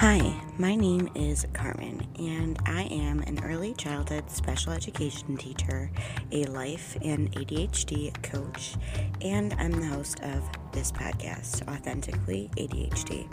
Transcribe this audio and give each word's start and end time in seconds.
Hi, 0.00 0.34
my 0.56 0.74
name 0.74 1.10
is 1.14 1.46
Carmen, 1.52 2.06
and 2.18 2.58
I 2.64 2.84
am 2.84 3.20
an 3.20 3.38
early 3.44 3.74
childhood 3.74 4.30
special 4.30 4.72
education 4.72 5.36
teacher, 5.36 5.90
a 6.32 6.44
life 6.44 6.96
and 7.02 7.30
ADHD 7.32 8.10
coach, 8.22 8.76
and 9.20 9.52
I'm 9.58 9.72
the 9.72 9.84
host 9.84 10.20
of 10.20 10.42
this 10.72 10.90
podcast, 10.90 11.68
Authentically 11.68 12.50
ADHD. 12.56 13.30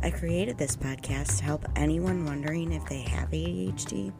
I 0.00 0.12
created 0.12 0.56
this 0.56 0.76
podcast 0.76 1.38
to 1.38 1.44
help 1.44 1.66
anyone 1.74 2.24
wondering 2.24 2.70
if 2.70 2.84
they 2.88 3.00
have 3.00 3.30
ADHD, 3.30 4.12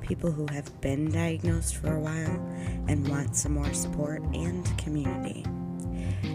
people 0.00 0.32
who 0.32 0.46
have 0.46 0.80
been 0.80 1.10
diagnosed 1.10 1.76
for 1.76 1.96
a 1.96 2.00
while 2.00 2.40
and 2.88 3.06
want 3.06 3.36
some 3.36 3.52
more 3.52 3.74
support 3.74 4.22
and 4.32 4.64
community. 4.78 5.44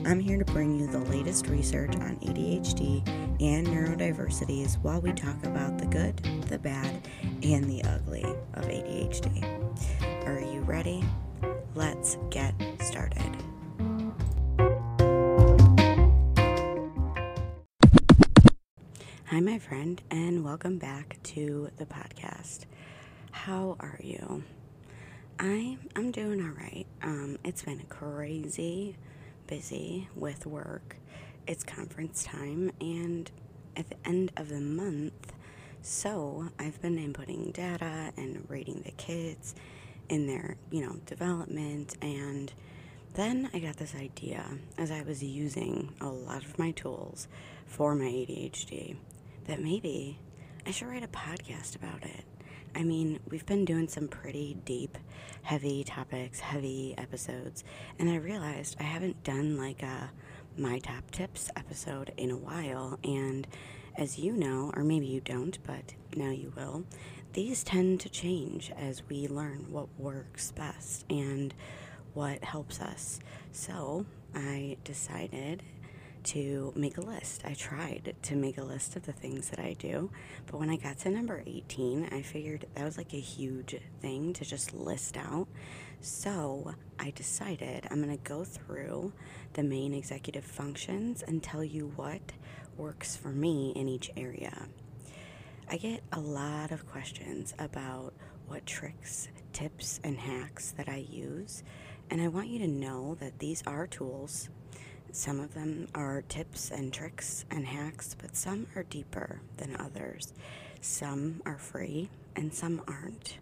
I'm 0.05 0.19
here 0.19 0.37
to 0.37 0.45
bring 0.45 0.79
you 0.79 0.87
the 0.87 0.99
latest 0.99 1.47
research 1.47 1.95
on 1.95 2.17
ADHD 2.17 3.07
and 3.41 3.67
neurodiversities 3.67 4.81
while 4.81 5.01
we 5.01 5.11
talk 5.11 5.43
about 5.43 5.77
the 5.77 5.85
good, 5.85 6.17
the 6.47 6.57
bad, 6.57 7.07
and 7.43 7.65
the 7.65 7.83
ugly 7.83 8.23
of 8.23 8.65
ADHD. 8.65 9.43
Are 10.25 10.39
you 10.39 10.61
ready? 10.61 11.03
Let's 11.75 12.17
get 12.29 12.53
started. 12.81 13.35
Hi, 19.25 19.39
my 19.39 19.59
friend, 19.59 20.01
and 20.09 20.45
welcome 20.45 20.77
back 20.77 21.17
to 21.23 21.69
the 21.77 21.85
podcast. 21.85 22.61
How 23.31 23.75
are 23.79 23.99
you? 24.01 24.43
I 25.39 25.77
I'm 25.95 26.11
doing 26.11 26.41
all 26.41 26.53
right. 26.53 26.85
Um, 27.03 27.37
it's 27.43 27.63
been 27.63 27.83
crazy 27.89 28.95
busy 29.47 30.09
with 30.15 30.45
work. 30.45 30.97
It's 31.47 31.63
conference 31.63 32.23
time, 32.23 32.71
and 32.81 33.29
at 33.77 33.89
the 33.89 33.97
end 34.05 34.31
of 34.37 34.49
the 34.49 34.61
month, 34.61 35.33
so 35.81 36.49
I've 36.57 36.81
been 36.81 36.97
inputting 36.97 37.53
data 37.53 38.11
and 38.17 38.45
rating 38.49 38.81
the 38.83 38.91
kids 38.91 39.53
in 40.09 40.27
their, 40.27 40.55
you 40.71 40.81
know, 40.85 40.97
development 41.05 41.95
and 42.01 42.51
then 43.13 43.49
I 43.53 43.59
got 43.59 43.77
this 43.77 43.95
idea 43.95 44.45
as 44.77 44.91
I 44.91 45.01
was 45.03 45.23
using 45.23 45.93
a 46.01 46.07
lot 46.07 46.43
of 46.43 46.59
my 46.59 46.71
tools 46.71 47.29
for 47.65 47.95
my 47.95 48.05
ADHD 48.05 48.97
that 49.45 49.61
maybe 49.61 50.19
I 50.65 50.71
should 50.71 50.89
write 50.89 51.03
a 51.03 51.07
podcast 51.07 51.75
about 51.75 52.03
it. 52.03 52.25
I 52.75 52.83
mean, 52.83 53.19
we've 53.29 53.45
been 53.45 53.63
doing 53.63 53.87
some 53.87 54.09
pretty 54.09 54.57
deep, 54.65 54.97
heavy 55.45 55.83
topics, 55.83 56.39
heavy 56.39 56.95
episodes, 56.97 57.63
and 57.99 58.09
I 58.09 58.15
realized 58.15 58.77
I 58.79 58.83
haven't 58.83 59.23
done 59.23 59.57
like 59.57 59.83
a 59.83 60.09
my 60.57 60.79
top 60.79 61.11
tips 61.11 61.49
episode 61.55 62.11
in 62.17 62.31
a 62.31 62.37
while. 62.37 62.97
And 63.03 63.47
as 63.95 64.17
you 64.17 64.33
know, 64.33 64.71
or 64.75 64.83
maybe 64.83 65.05
you 65.05 65.21
don't, 65.21 65.57
but 65.65 65.93
now 66.15 66.31
you 66.31 66.51
will, 66.55 66.83
these 67.33 67.63
tend 67.63 67.99
to 68.01 68.09
change 68.09 68.71
as 68.75 69.03
we 69.07 69.27
learn 69.27 69.67
what 69.69 69.87
works 69.99 70.51
best 70.51 71.05
and 71.11 71.53
what 72.13 72.43
helps 72.43 72.81
us. 72.81 73.19
So 73.51 74.05
I 74.33 74.77
decided 74.83 75.61
to 76.25 76.73
make 76.75 76.97
a 76.97 77.01
list. 77.01 77.43
I 77.45 77.53
tried 77.53 78.15
to 78.23 78.35
make 78.35 78.57
a 78.57 78.63
list 78.63 78.95
of 78.95 79.05
the 79.05 79.11
things 79.11 79.49
that 79.49 79.59
I 79.59 79.73
do, 79.73 80.09
but 80.47 80.59
when 80.59 80.69
I 80.69 80.75
got 80.75 80.97
to 80.99 81.09
number 81.09 81.43
18, 81.45 82.09
I 82.11 82.21
figured 82.21 82.65
that 82.73 82.83
was 82.83 82.97
like 82.97 83.13
a 83.13 83.19
huge 83.19 83.75
thing 84.01 84.33
to 84.33 84.45
just 84.45 84.73
list 84.73 85.17
out. 85.17 85.47
So 86.01 86.73
I 86.99 87.11
decided 87.11 87.87
I'm 87.89 88.03
going 88.03 88.15
to 88.15 88.23
go 88.23 88.43
through 88.43 89.13
the 89.53 89.63
main 89.63 89.93
executive 89.93 90.43
functions 90.43 91.23
and 91.23 91.41
tell 91.41 91.63
you 91.63 91.91
what 91.95 92.33
works 92.77 93.15
for 93.15 93.29
me 93.29 93.71
in 93.75 93.87
each 93.87 94.11
area. 94.17 94.67
I 95.69 95.77
get 95.77 96.01
a 96.11 96.19
lot 96.19 96.71
of 96.71 96.87
questions 96.87 97.53
about 97.57 98.13
what 98.47 98.65
tricks, 98.65 99.29
tips, 99.53 99.99
and 100.03 100.17
hacks 100.17 100.71
that 100.71 100.87
I 100.89 101.05
use, 101.09 101.63
and 102.09 102.21
I 102.21 102.27
want 102.27 102.47
you 102.47 102.59
to 102.59 102.67
know 102.67 103.15
that 103.15 103.39
these 103.39 103.63
are 103.65 103.87
tools 103.87 104.49
some 105.15 105.39
of 105.39 105.53
them 105.53 105.87
are 105.95 106.23
tips 106.23 106.71
and 106.71 106.91
tricks 106.91 107.45
and 107.49 107.65
hacks, 107.65 108.17
but 108.21 108.35
some 108.35 108.67
are 108.75 108.83
deeper 108.83 109.39
than 109.55 109.77
others. 109.77 110.33
Some 110.81 111.41
are 111.45 111.57
free 111.57 112.09
and 112.35 112.53
some 112.53 112.81
aren't. 112.85 113.37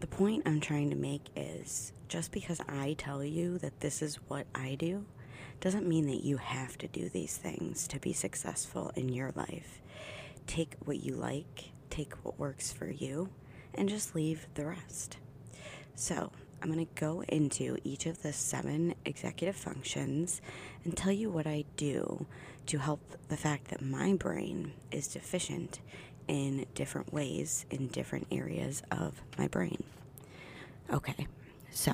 The 0.00 0.08
point 0.08 0.42
I'm 0.44 0.60
trying 0.60 0.90
to 0.90 0.96
make 0.96 1.22
is 1.34 1.94
just 2.06 2.32
because 2.32 2.60
I 2.68 2.96
tell 2.98 3.24
you 3.24 3.56
that 3.58 3.80
this 3.80 4.02
is 4.02 4.16
what 4.28 4.46
I 4.54 4.74
do 4.74 5.06
doesn't 5.58 5.88
mean 5.88 6.06
that 6.08 6.22
you 6.22 6.36
have 6.36 6.76
to 6.78 6.86
do 6.86 7.08
these 7.08 7.38
things 7.38 7.88
to 7.88 7.98
be 7.98 8.12
successful 8.12 8.92
in 8.94 9.08
your 9.08 9.32
life. 9.34 9.80
Take 10.46 10.74
what 10.84 11.02
you 11.02 11.14
like, 11.14 11.70
take 11.88 12.12
what 12.24 12.38
works 12.38 12.74
for 12.74 12.90
you, 12.90 13.30
and 13.74 13.88
just 13.88 14.14
leave 14.14 14.48
the 14.52 14.66
rest. 14.66 15.16
So, 15.94 16.30
I'm 16.62 16.72
going 16.72 16.84
to 16.84 17.00
go 17.00 17.22
into 17.28 17.76
each 17.84 18.06
of 18.06 18.22
the 18.22 18.32
seven 18.32 18.94
executive 19.04 19.56
functions 19.56 20.40
and 20.84 20.96
tell 20.96 21.12
you 21.12 21.30
what 21.30 21.46
I 21.46 21.64
do 21.76 22.26
to 22.66 22.78
help 22.78 23.00
the 23.28 23.36
fact 23.36 23.68
that 23.68 23.82
my 23.82 24.14
brain 24.14 24.72
is 24.90 25.06
deficient 25.06 25.80
in 26.28 26.66
different 26.74 27.12
ways 27.12 27.66
in 27.70 27.88
different 27.88 28.26
areas 28.30 28.82
of 28.90 29.22
my 29.38 29.48
brain. 29.48 29.82
Okay, 30.92 31.26
so 31.70 31.92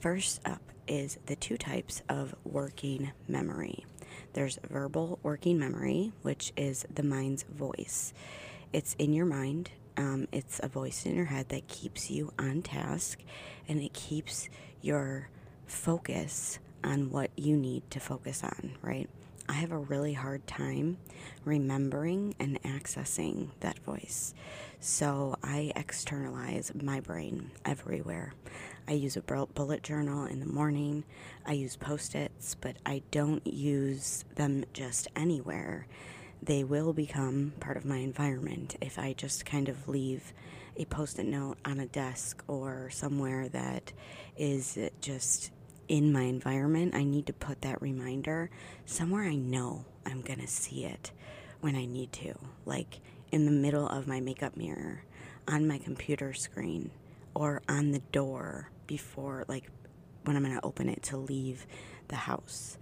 first 0.00 0.40
up 0.44 0.62
is 0.86 1.18
the 1.26 1.36
two 1.36 1.56
types 1.56 2.02
of 2.08 2.34
working 2.44 3.12
memory. 3.26 3.84
There's 4.32 4.58
verbal 4.68 5.18
working 5.22 5.58
memory, 5.58 6.12
which 6.22 6.52
is 6.56 6.86
the 6.92 7.02
mind's 7.02 7.42
voice. 7.44 8.12
It's 8.72 8.94
in 8.94 9.12
your 9.12 9.26
mind 9.26 9.70
um, 9.98 10.28
it's 10.30 10.60
a 10.62 10.68
voice 10.68 11.04
in 11.04 11.16
your 11.16 11.24
head 11.24 11.48
that 11.48 11.66
keeps 11.66 12.08
you 12.08 12.32
on 12.38 12.62
task 12.62 13.18
and 13.68 13.82
it 13.82 13.92
keeps 13.92 14.48
your 14.80 15.28
focus 15.66 16.60
on 16.84 17.10
what 17.10 17.32
you 17.36 17.56
need 17.56 17.82
to 17.90 17.98
focus 17.98 18.44
on, 18.44 18.76
right? 18.80 19.10
I 19.48 19.54
have 19.54 19.72
a 19.72 19.78
really 19.78 20.12
hard 20.12 20.46
time 20.46 20.98
remembering 21.44 22.36
and 22.38 22.62
accessing 22.62 23.48
that 23.58 23.80
voice. 23.80 24.34
So 24.78 25.34
I 25.42 25.72
externalize 25.74 26.70
my 26.80 27.00
brain 27.00 27.50
everywhere. 27.64 28.34
I 28.86 28.92
use 28.92 29.16
a 29.16 29.20
bullet 29.20 29.82
journal 29.82 30.26
in 30.26 30.38
the 30.38 30.46
morning. 30.46 31.02
I 31.44 31.54
use 31.54 31.76
post 31.76 32.14
its, 32.14 32.54
but 32.54 32.76
I 32.86 33.02
don't 33.10 33.44
use 33.44 34.24
them 34.36 34.64
just 34.72 35.08
anywhere 35.16 35.88
they 36.42 36.64
will 36.64 36.92
become 36.92 37.52
part 37.60 37.76
of 37.76 37.84
my 37.84 37.98
environment 37.98 38.76
if 38.80 38.98
I 38.98 39.12
just 39.12 39.44
kind 39.44 39.68
of 39.68 39.88
leave 39.88 40.32
a 40.76 40.84
post 40.84 41.18
it 41.18 41.26
note 41.26 41.58
on 41.64 41.80
a 41.80 41.86
desk 41.86 42.42
or 42.46 42.88
somewhere 42.90 43.48
that 43.48 43.92
is 44.36 44.78
just 45.00 45.50
in 45.88 46.12
my 46.12 46.22
environment. 46.22 46.94
I 46.94 47.02
need 47.02 47.26
to 47.26 47.32
put 47.32 47.62
that 47.62 47.82
reminder 47.82 48.50
somewhere 48.86 49.24
I 49.24 49.34
know 49.34 49.84
I'm 50.06 50.22
going 50.22 50.40
to 50.40 50.46
see 50.46 50.84
it 50.84 51.10
when 51.60 51.74
I 51.74 51.84
need 51.84 52.12
to, 52.12 52.34
like 52.64 53.00
in 53.32 53.44
the 53.44 53.50
middle 53.50 53.88
of 53.88 54.06
my 54.06 54.20
makeup 54.20 54.56
mirror, 54.56 55.02
on 55.48 55.66
my 55.66 55.78
computer 55.78 56.32
screen, 56.32 56.90
or 57.34 57.62
on 57.68 57.90
the 57.90 57.98
door 58.12 58.70
before, 58.86 59.44
like 59.48 59.70
when 60.24 60.36
I'm 60.36 60.44
going 60.44 60.54
to 60.54 60.64
open 60.64 60.88
it 60.88 61.02
to 61.04 61.16
leave 61.16 61.66
the 62.08 62.16
house. 62.16 62.78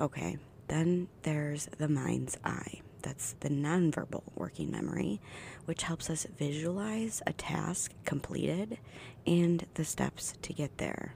Okay, 0.00 0.38
then 0.68 1.08
there's 1.22 1.66
the 1.78 1.88
mind's 1.88 2.38
eye. 2.44 2.80
That's 3.02 3.36
the 3.40 3.48
nonverbal 3.48 4.22
working 4.34 4.70
memory, 4.70 5.20
which 5.64 5.82
helps 5.82 6.10
us 6.10 6.26
visualize 6.38 7.22
a 7.26 7.32
task 7.32 7.92
completed 8.04 8.78
and 9.26 9.64
the 9.74 9.84
steps 9.84 10.34
to 10.42 10.52
get 10.52 10.78
there. 10.78 11.14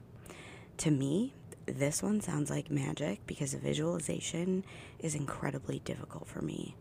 To 0.77 0.91
me, 0.91 1.33
this 1.65 2.01
one 2.01 2.21
sounds 2.21 2.49
like 2.49 2.71
magic 2.71 3.25
because 3.27 3.53
visualization 3.53 4.63
is 4.99 5.15
incredibly 5.15 5.79
difficult 5.79 6.27
for 6.27 6.41
me. 6.41 6.75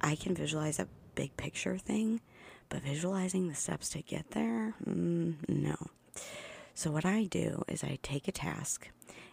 I 0.00 0.14
can 0.14 0.34
visualize 0.34 0.78
a 0.78 0.88
big 1.14 1.36
picture 1.36 1.76
thing, 1.76 2.20
but 2.68 2.82
visualizing 2.82 3.48
the 3.48 3.54
steps 3.54 3.88
to 3.90 4.02
get 4.02 4.30
there, 4.30 4.74
mm, 4.84 5.34
no. 5.48 5.76
So, 6.74 6.90
what 6.90 7.04
I 7.04 7.24
do 7.24 7.62
is 7.68 7.84
I 7.84 7.98
take 8.02 8.28
a 8.28 8.32
task 8.32 8.88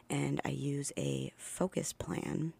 and 0.09 0.41
I 0.43 0.49
use 0.49 0.91
a 0.97 1.31
focus 1.37 1.93
plan 1.93 2.53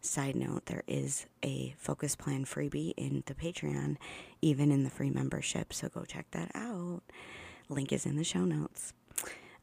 Side 0.00 0.36
note, 0.36 0.66
there 0.66 0.84
is 0.86 1.26
a 1.42 1.74
focus 1.78 2.14
plan 2.14 2.44
freebie 2.44 2.94
in 2.96 3.22
the 3.26 3.34
Patreon, 3.34 3.96
even 4.42 4.70
in 4.70 4.84
the 4.84 4.90
free 4.90 5.10
membership, 5.10 5.72
so 5.72 5.88
go 5.88 6.04
check 6.04 6.26
that 6.32 6.50
out. 6.54 7.02
Link 7.68 7.92
is 7.92 8.06
in 8.06 8.16
the 8.16 8.24
show 8.24 8.44
notes. 8.44 8.92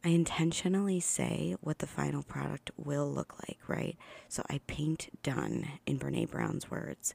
I 0.03 0.09
intentionally 0.09 0.99
say 0.99 1.55
what 1.61 1.77
the 1.77 1.87
final 1.87 2.23
product 2.23 2.71
will 2.75 3.11
look 3.11 3.35
like, 3.47 3.59
right? 3.67 3.95
So 4.29 4.43
I 4.49 4.59
paint 4.65 5.09
done 5.21 5.67
in 5.85 5.99
Brene 5.99 6.29
Brown's 6.29 6.71
words, 6.71 7.13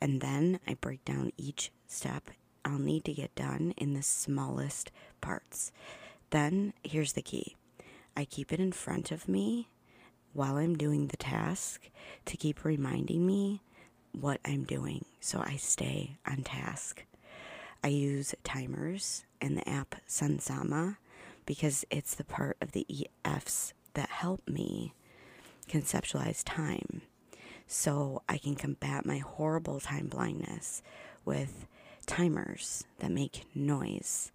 and 0.00 0.20
then 0.20 0.60
I 0.66 0.74
break 0.74 1.04
down 1.04 1.32
each 1.36 1.72
step 1.88 2.30
I'll 2.68 2.78
need 2.78 3.04
to 3.06 3.12
get 3.14 3.34
done 3.34 3.72
in 3.76 3.94
the 3.94 4.02
smallest 4.02 4.90
parts. 5.20 5.72
Then 6.30 6.74
here's 6.82 7.14
the 7.14 7.22
key 7.22 7.56
I 8.16 8.24
keep 8.24 8.52
it 8.52 8.60
in 8.60 8.72
front 8.72 9.10
of 9.10 9.28
me 9.28 9.68
while 10.38 10.56
I'm 10.56 10.76
doing 10.76 11.08
the 11.08 11.16
task 11.16 11.90
to 12.26 12.36
keep 12.36 12.64
reminding 12.64 13.26
me 13.26 13.60
what 14.12 14.38
I'm 14.44 14.62
doing 14.62 15.04
so 15.18 15.42
I 15.44 15.56
stay 15.56 16.18
on 16.24 16.44
task. 16.44 17.04
I 17.82 17.88
use 17.88 18.36
timers 18.44 19.24
and 19.40 19.56
the 19.56 19.68
app 19.68 19.96
Sunsama 20.08 20.98
because 21.44 21.84
it's 21.90 22.14
the 22.14 22.22
part 22.22 22.56
of 22.60 22.70
the 22.70 22.86
EFs 22.88 23.72
that 23.94 24.10
help 24.10 24.48
me 24.48 24.94
conceptualize 25.68 26.42
time 26.44 27.02
so 27.66 28.22
I 28.28 28.38
can 28.38 28.54
combat 28.54 29.04
my 29.04 29.18
horrible 29.18 29.80
time 29.80 30.06
blindness 30.06 30.84
with 31.24 31.66
timers 32.06 32.84
that 33.00 33.10
make 33.10 33.42
noise. 33.56 34.30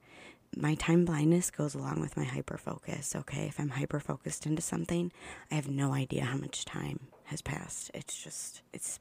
My 0.56 0.76
time 0.76 1.06
blindness 1.06 1.50
goes 1.50 1.74
along 1.74 2.00
with 2.00 2.16
my 2.16 2.24
hyper 2.24 2.58
focus, 2.58 3.16
okay? 3.16 3.48
If 3.48 3.60
I'm 3.60 3.70
hyper 3.70 4.00
focused 4.00 4.46
into 4.46 4.62
something, 4.62 5.12
I 5.52 5.56
have 5.56 5.68
no 5.68 5.94
idea 5.94 6.26
how 6.26 6.38
much 6.38 6.66
time 6.66 7.00
has 7.26 7.42
passed. 7.42 7.90
It's 7.94 8.22
just, 8.22 8.62
it's 8.72 9.00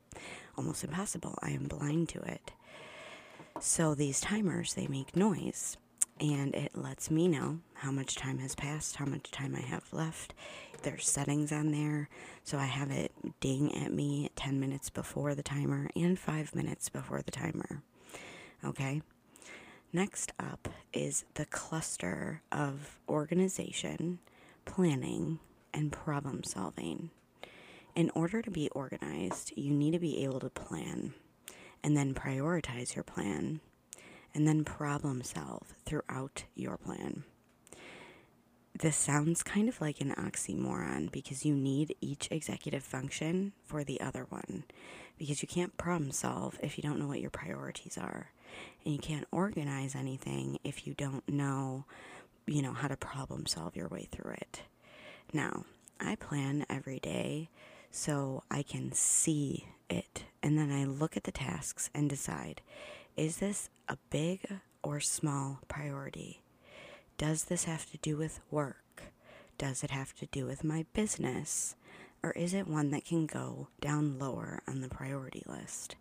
almost 0.57 0.83
impossible. 0.83 1.39
I 1.43 1.51
am 1.51 1.65
blind 1.65 2.09
to 2.11 2.21
it. 2.21 2.53
So 3.61 3.95
these 3.95 4.21
timers, 4.21 4.75
they 4.75 4.87
make 4.87 5.15
noise 5.15 5.77
and 6.21 6.55
it 6.55 6.77
lets 6.77 7.11
me 7.11 7.29
know 7.29 7.59
how 7.75 7.91
much 7.91 8.15
time 8.15 8.39
has 8.39 8.55
passed, 8.55 8.97
how 8.97 9.05
much 9.07 9.31
time 9.31 9.55
I 9.55 9.61
have 9.61 9.93
left. 9.93 10.35
There's 10.83 11.09
settings 11.09 11.53
on 11.53 11.71
there, 11.73 12.09
so 12.45 12.59
I 12.59 12.67
have 12.67 12.91
it 12.91 13.13
ding 13.41 13.75
at 13.77 13.93
me 13.93 14.31
10 14.37 14.59
minutes 14.59 14.89
before 14.89 15.35
the 15.35 15.43
timer 15.43 15.91
and 15.95 16.19
5 16.19 16.55
minutes 16.55 16.89
before 16.89 17.23
the 17.23 17.31
timer. 17.31 17.83
Okay? 18.65 19.03
Next 19.95 20.33
up 20.41 20.71
is 20.95 21.27
the 21.35 21.45
cluster 21.45 22.41
of 22.51 22.99
organization, 23.07 24.21
planning, 24.65 25.39
and 25.75 25.93
problem 25.93 26.45
solving. 26.45 27.11
In 27.95 28.11
order 28.15 28.41
to 28.41 28.51
be 28.51 28.71
organized, 28.71 29.53
you 29.55 29.71
need 29.71 29.91
to 29.91 29.99
be 29.99 30.25
able 30.25 30.41
to 30.41 30.49
plan 30.49 31.13
and 31.85 31.95
then 31.95 32.15
prioritize 32.15 32.95
your 32.95 33.05
plan 33.05 33.61
and 34.35 34.49
then 34.49 34.65
problem 34.65 35.23
solve 35.23 35.75
throughout 35.85 36.45
your 36.55 36.79
plan. 36.79 37.25
This 38.75 38.97
sounds 38.97 39.43
kind 39.43 39.69
of 39.69 39.79
like 39.83 40.01
an 40.01 40.15
oxymoron 40.15 41.13
because 41.13 41.45
you 41.45 41.55
need 41.55 41.95
each 42.01 42.29
executive 42.31 42.83
function 42.83 43.53
for 43.63 43.85
the 43.85 44.01
other 44.01 44.25
one. 44.31 44.65
Because 45.19 45.43
you 45.43 45.49
can't 45.49 45.77
problem 45.77 46.13
solve 46.13 46.59
if 46.63 46.79
you 46.79 46.83
don't 46.83 46.99
know 46.99 47.09
what 47.09 47.21
your 47.21 47.31
priorities 47.31 47.99
are. 47.99 48.31
And 48.85 48.95
you 48.95 49.01
can't 49.01 49.27
organize 49.31 49.95
anything 49.95 50.59
if 50.65 50.87
you 50.87 50.95
don't 50.95 51.27
know, 51.29 51.85
you 52.47 52.63
know, 52.63 52.73
how 52.73 52.89
to 52.89 52.97
problem 52.97 53.47
solve 53.47 53.77
your 53.77 53.89
way 53.89 54.09
through 54.11 54.33
it. 54.33 54.63
Now, 55.33 55.65
I 56.01 56.17
plan 56.17 56.67
every 56.69 56.99
day 56.99 57.49
so 57.91 58.43
I 58.51 58.63
can 58.63 58.93
see 58.93 59.67
it. 59.89 60.25
And 60.43 60.59
then 60.59 60.73
I 60.73 60.85
look 60.85 61.17
at 61.17 61.25
the 61.25 61.33
tasks 61.33 61.91
and 61.95 62.09
decide 62.09 62.61
is 63.17 63.37
this 63.37 63.69
a 63.89 63.99
big 64.11 64.41
or 64.83 65.01
small 65.01 65.61
priority? 65.69 66.41
Does 67.19 67.45
this 67.45 67.65
have 67.65 67.91
to 67.91 67.99
do 67.99 68.17
with 68.17 68.41
work? 68.51 69.05
Does 69.59 69.85
it 69.85 69.91
have 69.91 70.15
to 70.17 70.27
do 70.27 70.47
with 70.47 70.65
my 70.65 70.87
business? 70.93 71.77
Or 72.23 72.33
is 72.33 72.55
it 72.55 72.67
one 72.67 72.91
that 72.91 73.05
can 73.05 73.27
go 73.27 73.69
down 73.81 74.19
lower 74.19 74.61
on 74.67 74.81
the 74.81 74.89
priority 74.89 75.43
list? 75.47 75.97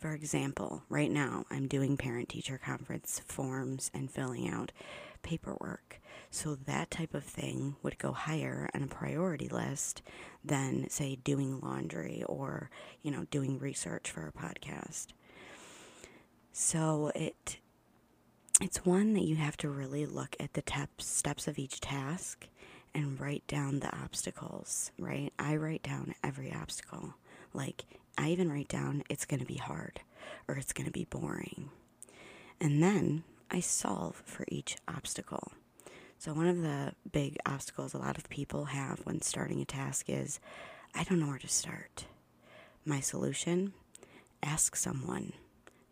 For 0.00 0.14
example, 0.14 0.82
right 0.88 1.10
now 1.10 1.44
I'm 1.50 1.68
doing 1.68 1.98
parent 1.98 2.30
teacher 2.30 2.58
conference 2.58 3.20
forms 3.26 3.90
and 3.92 4.10
filling 4.10 4.48
out 4.48 4.72
paperwork. 5.22 6.00
So 6.30 6.54
that 6.54 6.90
type 6.90 7.12
of 7.12 7.22
thing 7.22 7.76
would 7.82 7.98
go 7.98 8.12
higher 8.12 8.70
on 8.74 8.82
a 8.82 8.86
priority 8.86 9.48
list 9.48 10.00
than, 10.42 10.88
say, 10.88 11.16
doing 11.16 11.60
laundry 11.60 12.24
or, 12.26 12.70
you 13.02 13.10
know, 13.10 13.26
doing 13.30 13.58
research 13.58 14.10
for 14.10 14.26
a 14.26 14.32
podcast. 14.32 15.08
So 16.52 17.12
it 17.14 17.58
it's 18.62 18.84
one 18.86 19.12
that 19.14 19.24
you 19.24 19.36
have 19.36 19.56
to 19.58 19.68
really 19.68 20.06
look 20.06 20.34
at 20.40 20.54
the 20.54 20.62
tep- 20.62 21.02
steps 21.02 21.46
of 21.46 21.58
each 21.58 21.80
task 21.80 22.48
and 22.94 23.20
write 23.20 23.46
down 23.46 23.80
the 23.80 23.94
obstacles, 23.94 24.92
right? 24.98 25.32
I 25.38 25.56
write 25.56 25.82
down 25.82 26.14
every 26.24 26.52
obstacle. 26.52 27.14
Like 27.52 27.84
I 28.16 28.28
even 28.30 28.50
write 28.50 28.68
down 28.68 29.02
it's 29.08 29.24
going 29.24 29.40
to 29.40 29.46
be 29.46 29.56
hard 29.56 30.00
or 30.48 30.56
it's 30.56 30.72
going 30.72 30.86
to 30.86 30.92
be 30.92 31.04
boring. 31.04 31.70
And 32.60 32.82
then 32.82 33.24
I 33.50 33.60
solve 33.60 34.22
for 34.24 34.44
each 34.48 34.76
obstacle. 34.86 35.52
So, 36.18 36.34
one 36.34 36.48
of 36.48 36.60
the 36.60 36.92
big 37.10 37.38
obstacles 37.46 37.94
a 37.94 37.98
lot 37.98 38.18
of 38.18 38.28
people 38.28 38.66
have 38.66 39.00
when 39.04 39.22
starting 39.22 39.62
a 39.62 39.64
task 39.64 40.10
is 40.10 40.38
I 40.94 41.04
don't 41.04 41.18
know 41.18 41.28
where 41.28 41.38
to 41.38 41.48
start. 41.48 42.04
My 42.84 43.00
solution 43.00 43.72
ask 44.42 44.76
someone 44.76 45.32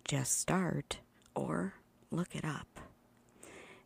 just 0.04 0.38
start 0.38 0.98
or 1.34 1.74
look 2.10 2.34
it 2.34 2.44
up. 2.44 2.80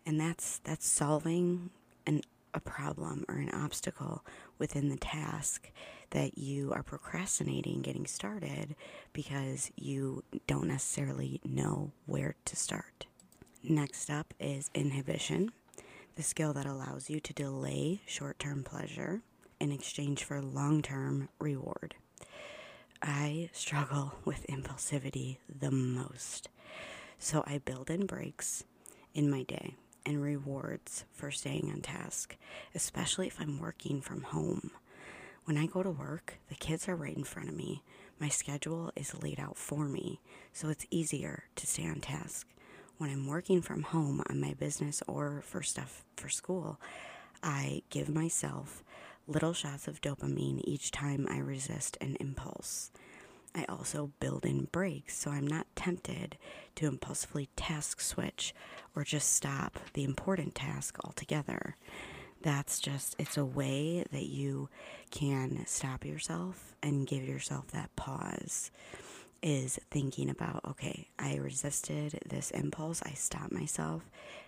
And 0.05 0.21
that's 0.21 0.59
that's 0.65 0.87
solving 0.87 1.71
an 2.07 2.23
a 2.55 2.61
problem 2.61 3.25
or 3.29 3.37
an 3.37 3.51
obstacle 3.51 4.25
within 4.59 4.89
the 4.89 4.97
task 4.97 5.71
that 6.13 6.39
you 6.39 6.73
are 6.73 6.83
procrastinating 6.83 7.83
getting 7.83 8.07
started 8.07 8.75
because 9.13 9.71
you 9.77 10.23
don't 10.47 10.69
necessarily 10.69 11.41
know 11.45 11.93
where 12.07 12.37
to 12.45 12.57
start. 12.57 13.07
Next 13.63 14.11
up 14.11 14.33
is 14.39 14.71
inhibition, 14.75 15.53
the 16.17 16.23
skill 16.23 16.53
that 16.53 16.67
allows 16.67 17.11
you 17.11 17.21
to 17.21 17.33
delay 17.33 18.01
short 18.07 18.39
term 18.39 18.63
pleasure 18.63 19.23
in 19.61 19.73
exchange 19.73 20.25
for 20.25 20.41
long 20.43 20.83
term 20.83 21.29
reward. 21.39 21.95
I 23.01 23.51
struggle 23.53 24.15
with 24.25 24.47
impulsivity 24.49 25.39
the 25.49 25.71
most. 25.71 26.49
So 27.19 27.43
I 27.47 27.59
build 27.59 27.89
in 27.89 28.07
breaks 28.07 28.65
in 29.15 29.31
my 29.31 29.45
day 29.45 29.77
and 30.05 30.21
rewards 30.21 31.05
for 31.13 31.31
staying 31.31 31.71
on 31.73 31.81
task, 31.81 32.37
especially 32.75 33.29
if 33.29 33.41
I'm 33.41 33.61
working 33.61 34.01
from 34.01 34.23
home. 34.23 34.73
When 35.45 35.59
I 35.59 35.67
go 35.67 35.83
to 35.83 35.91
work, 35.91 36.39
the 36.49 36.55
kids 36.55 36.89
are 36.89 36.95
right 36.95 37.17
in 37.17 37.25
front 37.25 37.49
of 37.49 37.57
me. 37.57 37.83
My 38.21 38.29
schedule 38.29 38.93
is 38.95 39.21
laid 39.23 39.41
out 39.41 39.57
for 39.57 39.87
me, 39.87 40.21
so 40.53 40.69
it's 40.69 40.87
easier 40.89 41.45
to 41.57 41.67
stay 41.67 41.85
on 41.85 42.01
task. 42.01 42.47
When 42.99 43.11
I'm 43.11 43.27
working 43.27 43.61
from 43.61 43.83
home 43.83 44.23
on 44.31 44.41
my 44.41 44.55
business 44.55 45.03
or 45.09 45.43
for 45.45 45.61
stuff 45.63 46.05
for 46.17 46.29
school, 46.29 46.79
I 47.43 47.83
give 47.91 48.09
myself 48.09 48.85
little 49.27 49.53
shots 49.53 49.89
of 49.89 50.01
dopamine 50.01 50.61
each 50.63 50.93
time 50.93 51.27
I 51.29 51.39
resist 51.39 51.99
an 52.01 52.17
impulse. 52.21 52.93
I 53.53 53.65
also 53.69 54.13
build 54.21 54.47
in 54.47 54.69
breaks 54.71 55.19
so 55.19 55.33
I'm 55.33 55.47
not 55.47 55.67
tempted 55.75 56.39
to 56.77 56.87
impulsively 56.87 57.49
task 57.57 58.01
switch 58.01 58.55
or 58.95 59.03
just 59.03 59.33
stop 59.33 59.81
the 59.95 60.05
important 60.05 60.55
task 60.55 60.99
altogether. 61.05 61.77
That's 62.43 62.81
just, 62.81 63.15
it's 63.19 63.37
a 63.37 63.45
way 63.45 64.05
that 64.11 64.27
you 64.27 64.69
can 65.11 65.65
stop 65.67 66.05
yourself 66.05 66.75
and 66.83 67.07
give 67.07 67.23
yourself 67.23 67.69
that 67.69 67.95
pause. 67.97 68.71
Is 69.45 69.81
thinking 69.91 70.31
about, 70.31 70.65
okay, 70.65 71.09
I 71.19 71.35
resisted 71.35 72.21
this 72.29 72.53
impulse, 72.53 73.03
I 73.05 73.11
stopped 73.15 73.51
myself, 73.51 74.03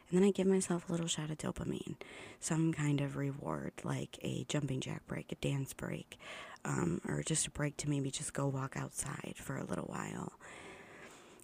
and 0.09 0.17
then 0.17 0.29
I 0.29 0.31
give 0.31 0.47
myself 0.47 0.89
a 0.89 0.93
little 0.93 1.09
shot 1.09 1.31
of 1.31 1.39
dopamine, 1.39 1.97
some 2.39 2.73
kind 2.73 3.01
of 3.01 3.17
reward, 3.17 3.73
like 3.83 4.19
a 4.23 4.45
jumping 4.49 4.79
jack 4.79 5.05
break, 5.09 5.33
a 5.33 5.35
dance 5.37 5.73
break, 5.73 6.17
um, 6.65 7.01
or 7.09 7.25
just 7.25 7.49
a 7.49 7.51
break 7.51 7.77
to 7.79 7.91
maybe 7.91 8.09
just 8.13 8.35
go 8.35 8.47
walk 8.47 8.77
outside 8.77 9.35
for 9.37 9.57
a 9.57 9.65
little 9.65 9.87
while. 9.87 10.35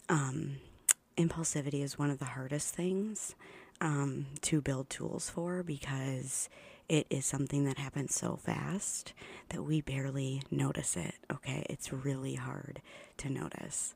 Um, 0.09 0.59
impulsivity 1.17 1.83
is 1.83 1.99
one 1.99 2.11
of 2.11 2.21
the 2.21 2.27
hardest 2.27 2.73
things 2.73 3.35
um, 3.81 4.27
to 4.43 4.61
build 4.61 4.91
tools 4.91 5.31
for 5.31 5.63
because 5.63 6.49
it 6.89 7.07
is 7.09 7.25
something 7.25 7.65
that 7.65 7.79
happens 7.79 8.15
so 8.15 8.37
fast 8.37 9.13
that 9.51 9.63
we 9.63 9.81
barely 9.81 10.43
notice 10.51 10.97
it. 10.97 11.15
Okay, 11.33 11.65
it's 11.71 11.93
really 11.93 12.35
hard 12.35 12.83
to 13.19 13.31
notice. 13.31 13.95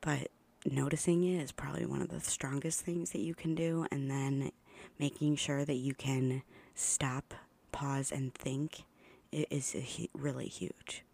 But 0.00 0.28
noticing 0.64 1.24
it 1.24 1.42
is 1.42 1.52
probably 1.52 1.86
one 1.86 2.02
of 2.02 2.08
the 2.08 2.20
strongest 2.20 2.80
things 2.80 3.10
that 3.12 3.20
you 3.20 3.34
can 3.34 3.54
do, 3.54 3.86
and 3.90 4.10
then 4.10 4.50
making 4.98 5.36
sure 5.36 5.64
that 5.64 5.74
you 5.74 5.94
can 5.94 6.42
stop, 6.74 7.34
pause, 7.72 8.10
and 8.10 8.34
think 8.34 8.84
is 9.32 9.76
really 10.14 10.48
huge. 10.48 11.04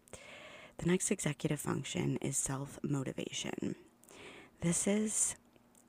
The 0.77 0.85
next 0.87 1.11
executive 1.11 1.59
function 1.59 2.17
is 2.21 2.37
self 2.37 2.79
motivation. 2.81 3.75
This 4.61 4.87
is 4.87 5.35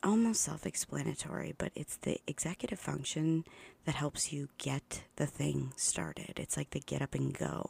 almost 0.04 0.42
self 0.42 0.66
explanatory, 0.66 1.54
but 1.56 1.72
it's 1.74 1.96
the 1.96 2.18
executive 2.26 2.78
function 2.78 3.44
that 3.86 3.94
helps 3.94 4.32
you 4.32 4.48
get 4.58 5.04
the 5.16 5.26
thing 5.26 5.72
started. 5.76 6.38
It's 6.38 6.56
like 6.56 6.70
the 6.70 6.80
get 6.80 7.02
up 7.02 7.14
and 7.14 7.36
go. 7.36 7.68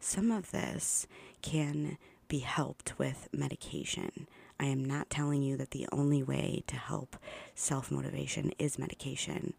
Some 0.00 0.30
of 0.30 0.50
this 0.50 1.06
can 1.42 1.98
be 2.28 2.40
helped 2.40 2.98
with 2.98 3.28
medication. 3.32 4.26
I 4.58 4.66
am 4.66 4.84
not 4.84 5.10
telling 5.10 5.42
you 5.42 5.56
that 5.56 5.70
the 5.70 5.88
only 5.92 6.22
way 6.22 6.62
to 6.66 6.76
help 6.76 7.16
self 7.54 7.90
motivation 7.90 8.52
is 8.58 8.78
medication, 8.78 9.54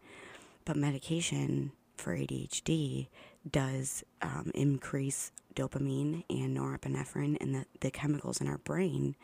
but 0.64 0.76
medication 0.76 1.72
for 1.96 2.16
ADHD 2.16 3.08
does 3.50 4.04
um, 4.20 4.50
increase 4.54 5.32
dopamine 5.54 6.24
and 6.30 6.56
norepinephrine 6.56 7.36
and 7.40 7.54
the, 7.54 7.66
the 7.80 7.90
chemicals 7.90 8.40
in 8.40 8.48
our 8.48 8.58
brain 8.58 9.14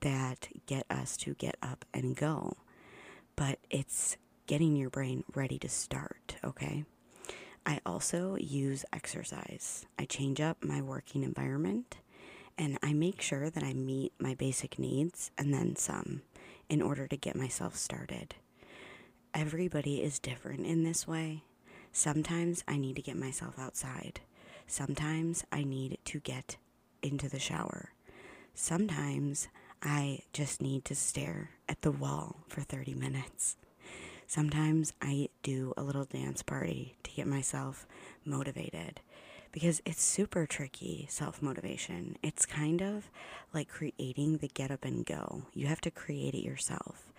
that 0.00 0.48
get 0.66 0.86
us 0.90 1.16
to 1.18 1.34
get 1.34 1.56
up 1.62 1.84
and 1.92 2.16
go. 2.16 2.56
But 3.36 3.58
it's 3.70 4.16
getting 4.46 4.76
your 4.76 4.90
brain 4.90 5.24
ready 5.34 5.58
to 5.60 5.68
start, 5.68 6.36
okay? 6.44 6.84
I 7.64 7.80
also 7.84 8.36
use 8.36 8.84
exercise. 8.92 9.86
I 9.98 10.04
change 10.06 10.40
up 10.40 10.64
my 10.64 10.80
working 10.80 11.22
environment 11.22 11.98
and 12.58 12.78
I 12.82 12.92
make 12.92 13.20
sure 13.20 13.48
that 13.50 13.62
I 13.62 13.72
meet 13.72 14.12
my 14.18 14.34
basic 14.34 14.78
needs 14.78 15.30
and 15.38 15.52
then 15.52 15.76
some 15.76 16.22
in 16.68 16.82
order 16.82 17.06
to 17.06 17.16
get 17.16 17.36
myself 17.36 17.76
started. 17.76 18.34
Everybody 19.32 20.02
is 20.02 20.18
different 20.18 20.66
in 20.66 20.84
this 20.84 21.06
way. 21.06 21.44
Sometimes 21.92 22.64
I 22.66 22.76
need 22.76 22.96
to 22.96 23.02
get 23.02 23.16
myself 23.16 23.58
outside. 23.58 24.20
Sometimes 24.66 25.44
I 25.52 25.64
need 25.64 25.98
to 26.06 26.20
get 26.20 26.56
into 27.02 27.28
the 27.28 27.38
shower. 27.38 27.92
Sometimes 28.54 29.48
I 29.82 30.20
just 30.32 30.60
need 30.60 30.84
to 30.86 30.94
stare 30.94 31.50
at 31.68 31.80
the 31.82 31.90
wall 31.90 32.36
for 32.48 32.60
30 32.60 32.94
minutes. 32.94 33.56
Sometimes 34.26 34.92
I 35.00 35.28
do 35.42 35.72
a 35.76 35.82
little 35.82 36.04
dance 36.04 36.42
party 36.42 36.96
to 37.02 37.10
get 37.10 37.26
myself 37.26 37.86
motivated 38.24 39.00
because 39.52 39.80
it's 39.86 40.02
super 40.02 40.46
tricky 40.46 41.06
self 41.08 41.40
motivation. 41.42 42.16
It's 42.22 42.44
kind 42.46 42.82
of 42.82 43.10
like 43.54 43.68
creating 43.68 44.38
the 44.38 44.48
get 44.48 44.70
up 44.70 44.84
and 44.84 45.04
go. 45.04 45.42
You 45.54 45.66
have 45.66 45.80
to 45.82 45.90
create 45.90 46.34
it 46.34 46.44
yourself. 46.44 47.10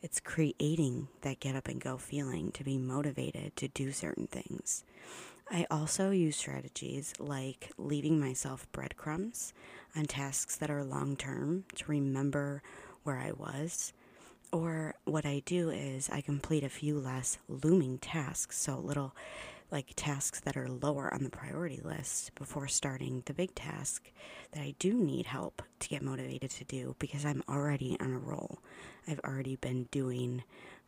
It's 0.00 0.20
creating 0.20 1.08
that 1.22 1.40
get 1.40 1.56
up 1.56 1.66
and 1.66 1.80
go 1.80 1.96
feeling 1.96 2.52
to 2.52 2.64
be 2.64 2.78
motivated 2.78 3.56
to 3.56 3.68
do 3.68 3.90
certain 3.90 4.26
things. 4.28 4.84
I 5.50 5.66
also 5.70 6.10
use 6.10 6.36
strategies 6.36 7.12
like 7.18 7.70
leaving 7.76 8.18
myself 8.18 8.66
breadcrumbs 8.72 9.52
on 9.94 10.06
tasks 10.06 10.56
that 10.56 10.70
are 10.70 10.82
long 10.84 11.16
term 11.16 11.64
to 11.76 11.84
remember 11.86 12.62
where 13.02 13.18
I 13.18 13.32
was. 13.32 13.92
Or 14.52 14.94
what 15.04 15.26
I 15.26 15.42
do 15.44 15.70
is 15.70 16.08
I 16.10 16.20
complete 16.20 16.64
a 16.64 16.68
few 16.68 16.98
less 16.98 17.38
looming 17.48 17.98
tasks, 17.98 18.58
so 18.58 18.78
little 18.78 19.14
like 19.70 19.92
tasks 19.96 20.40
that 20.40 20.56
are 20.56 20.68
lower 20.68 21.12
on 21.12 21.24
the 21.24 21.30
priority 21.30 21.80
list 21.82 22.34
before 22.36 22.68
starting 22.68 23.22
the 23.26 23.34
big 23.34 23.54
task 23.54 24.12
that 24.52 24.60
I 24.60 24.74
do 24.78 24.94
need 24.94 25.26
help 25.26 25.62
to 25.80 25.88
get 25.88 26.02
motivated 26.02 26.50
to 26.50 26.64
do 26.64 26.94
because 26.98 27.24
I'm 27.24 27.42
already 27.48 27.96
on 27.98 28.12
a 28.12 28.18
roll. 28.18 28.60
I've 29.08 29.20
already 29.20 29.56
been 29.56 29.88
doing 29.90 30.44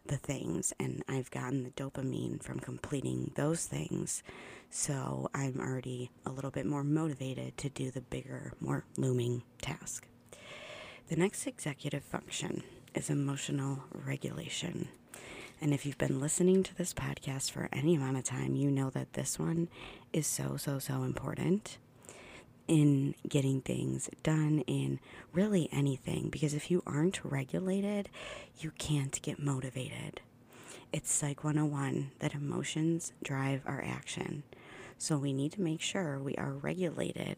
the 0.08 0.16
things 0.16 0.72
and 0.78 1.02
I've 1.08 1.30
gotten 1.30 1.64
the 1.64 1.70
dopamine 1.70 2.42
from 2.42 2.60
completing 2.60 3.32
those 3.34 3.66
things. 3.66 4.22
So 4.70 5.30
I'm 5.34 5.60
already 5.60 6.10
a 6.24 6.30
little 6.30 6.50
bit 6.50 6.66
more 6.66 6.84
motivated 6.84 7.56
to 7.58 7.68
do 7.68 7.90
the 7.90 8.00
bigger, 8.00 8.52
more 8.60 8.84
looming 8.96 9.42
task. 9.60 10.06
The 11.08 11.16
next 11.16 11.46
executive 11.46 12.04
function 12.04 12.62
is 12.94 13.10
emotional 13.10 13.84
regulation. 13.92 14.88
And 15.60 15.72
if 15.72 15.86
you've 15.86 15.98
been 15.98 16.20
listening 16.20 16.62
to 16.64 16.74
this 16.74 16.92
podcast 16.92 17.50
for 17.50 17.68
any 17.72 17.94
amount 17.94 18.18
of 18.18 18.24
time, 18.24 18.56
you 18.56 18.70
know 18.70 18.90
that 18.90 19.14
this 19.14 19.38
one 19.38 19.68
is 20.12 20.26
so, 20.26 20.56
so, 20.56 20.78
so 20.78 21.02
important 21.02 21.78
in 22.68 23.14
getting 23.28 23.60
things 23.60 24.08
done 24.22 24.60
in 24.66 24.98
really 25.32 25.68
anything. 25.72 26.28
Because 26.30 26.54
if 26.54 26.70
you 26.70 26.82
aren't 26.86 27.24
regulated, 27.24 28.08
you 28.58 28.72
can't 28.78 29.20
get 29.22 29.38
motivated. 29.38 30.20
It's 30.92 31.12
Psych 31.12 31.44
101 31.44 32.12
that 32.20 32.34
emotions 32.34 33.12
drive 33.22 33.62
our 33.66 33.84
action. 33.84 34.44
So 34.98 35.18
we 35.18 35.32
need 35.32 35.52
to 35.52 35.60
make 35.60 35.80
sure 35.80 36.18
we 36.18 36.34
are 36.36 36.52
regulated 36.52 37.36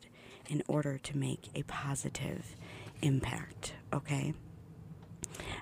in 0.48 0.62
order 0.68 0.98
to 0.98 1.16
make 1.16 1.48
a 1.54 1.62
positive 1.64 2.54
impact, 3.02 3.74
okay? 3.92 4.32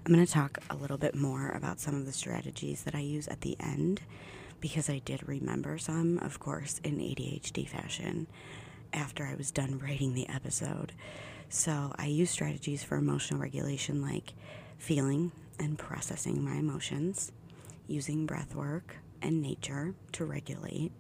I'm 0.05 0.13
going 0.13 0.25
to 0.25 0.31
talk 0.31 0.59
a 0.71 0.77
little 0.77 0.99
bit 0.99 1.15
more 1.15 1.51
about 1.51 1.81
some 1.81 1.95
of 1.95 2.07
the 2.07 2.13
strategies 2.13 2.83
that 2.83 2.95
I 2.95 3.01
use 3.01 3.29
at 3.29 3.41
the 3.41 3.57
end 3.59 4.03
because 4.61 4.89
I 4.89 5.01
did 5.05 5.27
remember 5.29 5.79
some, 5.79 6.19
of 6.19 6.39
course, 6.39 6.81
in 6.85 6.99
ADHD 6.99 7.69
fashion 7.69 8.27
after 8.93 9.25
I 9.25 9.35
was 9.35 9.51
done 9.51 9.79
writing 9.79 10.15
the 10.15 10.29
episode. 10.29 10.93
So 11.49 11.93
I 11.97 12.07
use 12.07 12.31
strategies 12.31 12.83
for 12.83 12.97
emotional 12.97 13.41
regulation 13.41 14.03
like 14.03 14.33
feeling 14.79 15.33
and 15.59 15.79
processing 15.79 16.45
my 16.45 16.57
emotions, 16.57 17.33
using 17.87 18.27
breath 18.27 18.55
work 18.55 18.97
and 19.23 19.41
nature 19.41 19.95
to 20.13 20.25
regulate. 20.25 20.93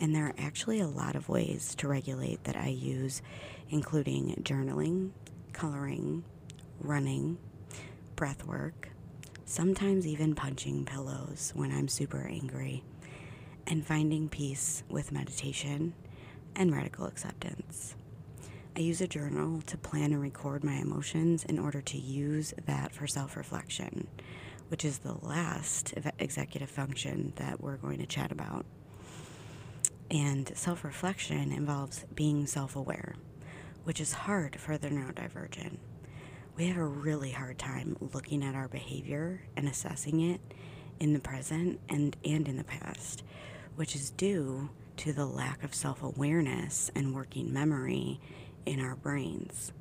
And 0.00 0.14
there 0.14 0.26
are 0.26 0.34
actually 0.38 0.80
a 0.80 0.88
lot 0.88 1.16
of 1.16 1.28
ways 1.28 1.74
to 1.76 1.88
regulate 1.88 2.44
that 2.44 2.56
I 2.56 2.68
use, 2.68 3.22
including 3.70 4.34
journaling, 4.42 5.10
coloring, 5.52 6.24
running, 6.80 7.38
breath 8.16 8.44
work, 8.44 8.90
sometimes 9.44 10.06
even 10.06 10.34
punching 10.34 10.84
pillows 10.84 11.52
when 11.54 11.72
I'm 11.72 11.88
super 11.88 12.26
angry, 12.26 12.82
and 13.66 13.86
finding 13.86 14.28
peace 14.28 14.82
with 14.88 15.12
meditation 15.12 15.94
and 16.56 16.74
radical 16.74 17.06
acceptance. 17.06 17.94
I 18.76 18.80
use 18.80 19.00
a 19.00 19.06
journal 19.06 19.62
to 19.62 19.76
plan 19.76 20.12
and 20.12 20.20
record 20.20 20.64
my 20.64 20.74
emotions 20.74 21.44
in 21.44 21.58
order 21.58 21.80
to 21.82 21.98
use 21.98 22.54
that 22.66 22.94
for 22.94 23.06
self 23.06 23.36
reflection, 23.36 24.08
which 24.68 24.84
is 24.84 24.98
the 24.98 25.14
last 25.14 25.94
executive 26.18 26.70
function 26.70 27.32
that 27.36 27.60
we're 27.60 27.76
going 27.76 27.98
to 27.98 28.06
chat 28.06 28.32
about. 28.32 28.64
And 30.10 30.50
self 30.56 30.84
reflection 30.84 31.52
involves 31.52 32.04
being 32.14 32.46
self 32.46 32.76
aware, 32.76 33.14
which 33.84 34.00
is 34.00 34.12
hard 34.12 34.56
for 34.58 34.78
the 34.78 34.88
neurodivergent 34.88 35.78
we 36.56 36.66
have 36.66 36.76
a 36.76 36.84
really 36.84 37.30
hard 37.30 37.58
time 37.58 37.96
looking 38.12 38.44
at 38.44 38.54
our 38.54 38.68
behavior 38.68 39.42
and 39.56 39.68
assessing 39.68 40.20
it 40.20 40.40
in 41.00 41.12
the 41.14 41.18
present 41.20 41.80
and, 41.88 42.16
and 42.24 42.46
in 42.46 42.56
the 42.56 42.64
past, 42.64 43.22
which 43.76 43.96
is 43.96 44.10
due 44.10 44.68
to 44.98 45.12
the 45.12 45.26
lack 45.26 45.64
of 45.64 45.74
self 45.74 46.02
awareness 46.02 46.90
and 46.94 47.14
working 47.14 47.52
memory 47.52 48.20
in 48.66 48.80
our 48.80 48.96
brains. 48.96 49.72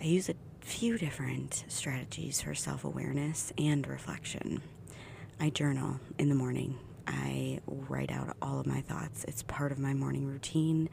I 0.00 0.04
use 0.04 0.28
a 0.28 0.34
few 0.60 0.98
different 0.98 1.64
strategies 1.68 2.40
for 2.40 2.54
self 2.54 2.84
awareness 2.84 3.52
and 3.58 3.86
reflection. 3.86 4.62
I 5.40 5.50
journal 5.50 6.00
in 6.18 6.28
the 6.28 6.34
morning. 6.34 6.78
I 7.06 7.60
write 7.66 8.12
out 8.12 8.36
all 8.40 8.60
of 8.60 8.66
my 8.66 8.80
thoughts. 8.80 9.24
It's 9.26 9.42
part 9.42 9.72
of 9.72 9.78
my 9.78 9.92
morning 9.92 10.26
routine. 10.26 10.88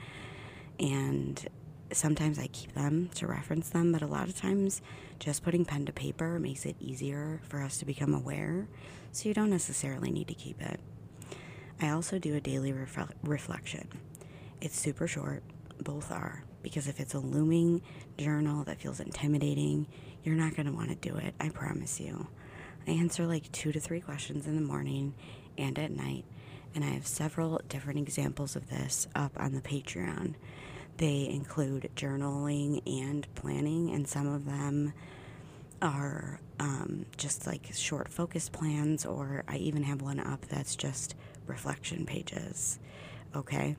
And 0.79 1.48
sometimes 1.91 2.39
I 2.39 2.48
keep 2.48 2.74
them 2.74 3.09
to 3.15 3.27
reference 3.27 3.69
them, 3.69 3.91
but 3.91 4.01
a 4.01 4.07
lot 4.07 4.27
of 4.27 4.36
times 4.36 4.81
just 5.19 5.43
putting 5.43 5.65
pen 5.65 5.86
to 5.86 5.91
paper 5.91 6.39
makes 6.39 6.65
it 6.65 6.75
easier 6.79 7.41
for 7.48 7.62
us 7.62 7.77
to 7.79 7.86
become 7.86 8.13
aware, 8.13 8.67
so 9.12 9.27
you 9.27 9.33
don't 9.33 9.50
necessarily 9.50 10.12
need 10.12 10.27
to 10.27 10.33
keep 10.33 10.62
it. 10.62 10.79
I 11.81 11.89
also 11.89 12.19
do 12.19 12.36
a 12.36 12.41
daily 12.41 12.74
ref- 12.74 13.13
reflection. 13.24 13.88
It's 14.62 14.77
super 14.77 15.07
short, 15.07 15.43
both 15.81 16.12
are, 16.12 16.43
because 16.62 16.88
if 16.88 17.00
it's 17.00 17.13
a 17.13 17.19
looming 17.19 17.81
journal 18.17 18.63
that 18.65 18.81
feels 18.81 19.00
intimidating, 19.00 19.88
you're 20.24 20.36
not 20.36 20.55
going 20.55 20.65
to 20.65 20.74
want 20.74 20.89
to 20.89 20.95
do 20.95 21.15
it, 21.15 21.33
I 21.39 21.50
promise 21.50 22.00
you. 22.00 22.27
I 22.88 22.91
answer 22.91 23.25
like 23.25 23.51
two 23.51 23.71
to 23.71 23.79
three 23.79 24.01
questions 24.01 24.45
in 24.48 24.55
the 24.55 24.62
morning 24.62 25.13
and 25.57 25.77
at 25.79 25.91
night, 25.91 26.25
and 26.75 26.83
I 26.83 26.89
have 26.89 27.07
several 27.07 27.62
different 27.69 28.00
examples 28.00 28.55
of 28.55 28.69
this 28.69 29.07
up 29.15 29.31
on 29.38 29.53
the 29.53 29.62
Patreon. 29.62 30.36
They 30.98 31.29
include 31.29 31.89
journaling 31.95 32.81
and 33.01 33.25
planning, 33.36 33.91
and 33.91 34.05
some 34.05 34.27
of 34.27 34.45
them 34.45 34.91
are 35.81 36.41
um, 36.59 37.05
just 37.15 37.48
like 37.48 37.69
short 37.74 38.09
focus 38.09 38.50
plans, 38.50 39.05
or 39.05 39.43
I 39.48 39.57
even 39.57 39.83
have 39.83 40.01
one 40.01 40.19
up 40.19 40.45
that's 40.48 40.75
just 40.75 41.15
reflection 41.50 42.06
pages. 42.06 42.79
Okay? 43.36 43.75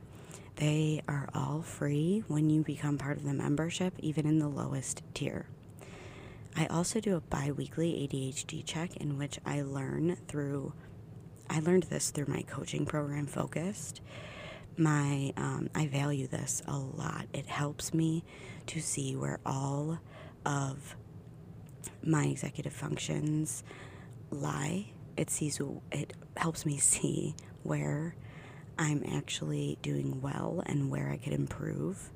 They 0.56 1.02
are 1.08 1.28
all 1.34 1.62
free 1.62 2.22
when 2.28 2.50
you 2.50 2.62
become 2.62 2.98
part 2.98 3.16
of 3.16 3.24
the 3.24 3.32
membership, 3.32 3.94
even 3.98 4.26
in 4.26 4.38
the 4.38 4.48
lowest 4.48 5.02
tier. 5.14 5.46
I 6.56 6.66
also 6.66 7.00
do 7.00 7.16
a 7.16 7.20
bi 7.20 7.52
weekly 7.52 7.92
ADHD 7.92 8.64
check 8.64 8.96
in 8.96 9.16
which 9.16 9.38
I 9.46 9.62
learn 9.62 10.16
through, 10.28 10.74
I 11.48 11.60
learned 11.60 11.84
this 11.84 12.10
through 12.10 12.26
my 12.26 12.42
coaching 12.42 12.84
program, 12.84 13.26
Focused 13.26 14.02
my 14.76 15.32
um, 15.36 15.68
I 15.74 15.86
value 15.86 16.26
this 16.26 16.62
a 16.66 16.76
lot. 16.76 17.26
It 17.32 17.46
helps 17.46 17.92
me 17.92 18.24
to 18.66 18.80
see 18.80 19.14
where 19.14 19.38
all 19.44 19.98
of 20.46 20.96
my 22.02 22.24
executive 22.24 22.72
functions 22.72 23.62
lie. 24.30 24.86
It 25.16 25.30
sees 25.30 25.60
it 25.92 26.14
helps 26.36 26.64
me 26.64 26.78
see 26.78 27.34
where 27.62 28.14
I'm 28.78 29.04
actually 29.06 29.78
doing 29.82 30.20
well 30.20 30.62
and 30.66 30.90
where 30.90 31.10
I 31.10 31.16
could 31.16 31.32
improve. 31.32 32.10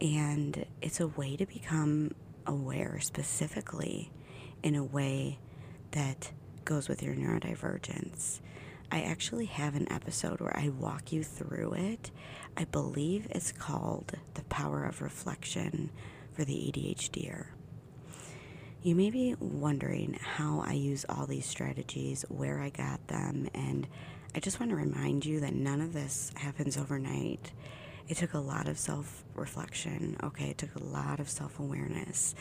And 0.00 0.66
it's 0.80 1.00
a 1.00 1.08
way 1.08 1.36
to 1.36 1.46
become 1.46 2.12
aware 2.46 2.98
specifically 3.00 4.10
in 4.62 4.74
a 4.74 4.84
way 4.84 5.38
that 5.92 6.32
goes 6.64 6.88
with 6.88 7.02
your 7.02 7.14
neurodivergence. 7.14 8.40
I 8.90 9.02
actually 9.02 9.46
have 9.46 9.74
an 9.74 9.90
episode 9.90 10.40
where 10.40 10.56
I 10.56 10.68
walk 10.68 11.12
you 11.12 11.24
through 11.24 11.72
it. 11.74 12.10
I 12.56 12.64
believe 12.64 13.26
it's 13.30 13.50
called 13.50 14.12
The 14.34 14.44
Power 14.44 14.84
of 14.84 15.00
Reflection 15.00 15.90
for 16.32 16.44
the 16.44 16.54
ADHDer. 16.54 17.46
You 18.82 18.94
may 18.94 19.10
be 19.10 19.34
wondering 19.38 20.18
how 20.20 20.62
I 20.66 20.72
use 20.72 21.06
all 21.08 21.26
these 21.26 21.46
strategies, 21.46 22.24
where 22.28 22.60
I 22.60 22.68
got 22.68 23.06
them, 23.08 23.48
and 23.54 23.86
I 24.34 24.40
just 24.40 24.58
want 24.58 24.70
to 24.70 24.76
remind 24.76 25.26
you 25.26 25.40
that 25.40 25.54
none 25.54 25.82
of 25.82 25.92
this 25.92 26.32
happens 26.36 26.78
overnight. 26.78 27.52
It 28.08 28.16
took 28.16 28.32
a 28.32 28.38
lot 28.38 28.66
of 28.66 28.78
self 28.78 29.24
reflection, 29.34 30.16
okay? 30.22 30.50
It 30.50 30.58
took 30.58 30.74
a 30.74 30.82
lot 30.82 31.20
of 31.20 31.28
self 31.28 31.58
awareness, 31.58 32.34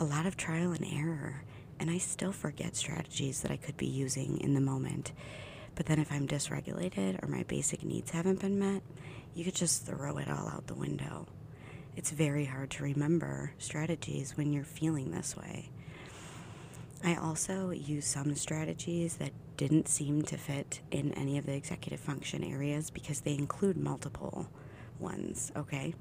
a 0.00 0.04
lot 0.04 0.24
of 0.24 0.38
trial 0.38 0.72
and 0.72 0.84
error, 0.84 1.42
and 1.78 1.90
I 1.90 1.98
still 1.98 2.32
forget 2.32 2.74
strategies 2.74 3.42
that 3.42 3.50
I 3.50 3.58
could 3.58 3.76
be 3.76 3.86
using 3.86 4.38
in 4.40 4.54
the 4.54 4.62
moment. 4.62 5.12
But 5.74 5.84
then 5.84 5.98
if 5.98 6.10
I'm 6.10 6.26
dysregulated 6.26 7.22
or 7.22 7.28
my 7.28 7.42
basic 7.42 7.84
needs 7.84 8.12
haven't 8.12 8.40
been 8.40 8.58
met, 8.58 8.82
you 9.34 9.44
could 9.44 9.54
just 9.54 9.84
throw 9.84 10.16
it 10.16 10.30
all 10.30 10.48
out 10.48 10.66
the 10.66 10.74
window. 10.74 11.26
It's 11.96 12.10
very 12.10 12.46
hard 12.46 12.70
to 12.70 12.82
remember 12.82 13.52
strategies 13.58 14.38
when 14.38 14.54
you're 14.54 14.64
feeling 14.64 15.10
this 15.10 15.36
way. 15.36 15.68
I 17.06 17.14
also 17.14 17.70
use 17.70 18.04
some 18.04 18.34
strategies 18.34 19.18
that 19.18 19.30
didn't 19.56 19.86
seem 19.86 20.22
to 20.22 20.36
fit 20.36 20.80
in 20.90 21.12
any 21.12 21.38
of 21.38 21.46
the 21.46 21.54
executive 21.54 22.00
function 22.00 22.42
areas 22.42 22.90
because 22.90 23.20
they 23.20 23.34
include 23.34 23.76
multiple 23.76 24.48
ones, 24.98 25.52
okay? 25.56 25.94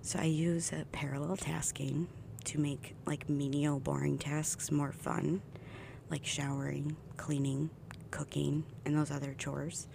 So 0.00 0.18
I 0.18 0.24
use 0.24 0.72
a 0.72 0.86
parallel 0.92 1.36
tasking 1.36 2.08
to 2.44 2.58
make 2.58 2.94
like 3.04 3.28
menial 3.28 3.80
boring 3.80 4.16
tasks 4.16 4.70
more 4.72 4.92
fun, 4.92 5.42
like 6.08 6.24
showering, 6.24 6.96
cleaning, 7.18 7.68
cooking, 8.10 8.64
and 8.86 8.96
those 8.96 9.10
other 9.10 9.34
chores. 9.36 9.88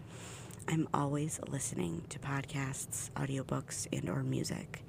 I'm 0.68 0.88
always 0.94 1.40
listening 1.50 2.04
to 2.10 2.20
podcasts, 2.20 3.10
audiobooks, 3.16 3.88
and 3.92 4.08
or 4.12 4.22
music. 4.22 4.84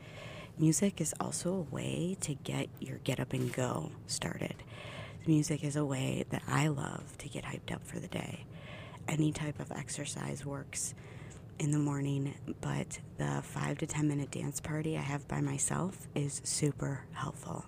Music 0.59 1.01
is 1.01 1.15
also 1.19 1.55
a 1.55 1.75
way 1.75 2.15
to 2.21 2.35
get 2.35 2.69
your 2.79 2.99
get 2.99 3.19
up 3.19 3.33
and 3.33 3.51
go 3.51 3.93
started 4.07 4.57
music 5.27 5.65
is 5.65 5.77
a 5.77 5.85
way 5.85 6.25
that 6.31 6.43
I 6.49 6.69
love 6.69 7.17
to 7.19 7.29
get 7.29 7.45
hyped 7.45 7.73
up 7.73 7.87
for 7.87 7.99
the 7.99 8.09
day. 8.09 8.45
Any 9.09 9.33
type 9.33 9.61
of 9.61 9.73
exercise 9.73 10.45
works 10.45 10.95
in 11.59 11.71
the 11.71 11.79
morning, 11.79 12.35
but 12.61 12.99
the 13.19 13.41
five 13.43 13.79
to 13.79 13.87
10 13.87 14.07
minute 14.09 14.31
dance 14.31 14.61
party 14.61 14.97
I 14.97 15.01
have 15.01 15.27
by 15.29 15.41
myself 15.41 16.09
is 16.15 16.41
super 16.45 17.05
helpful. 17.13 17.65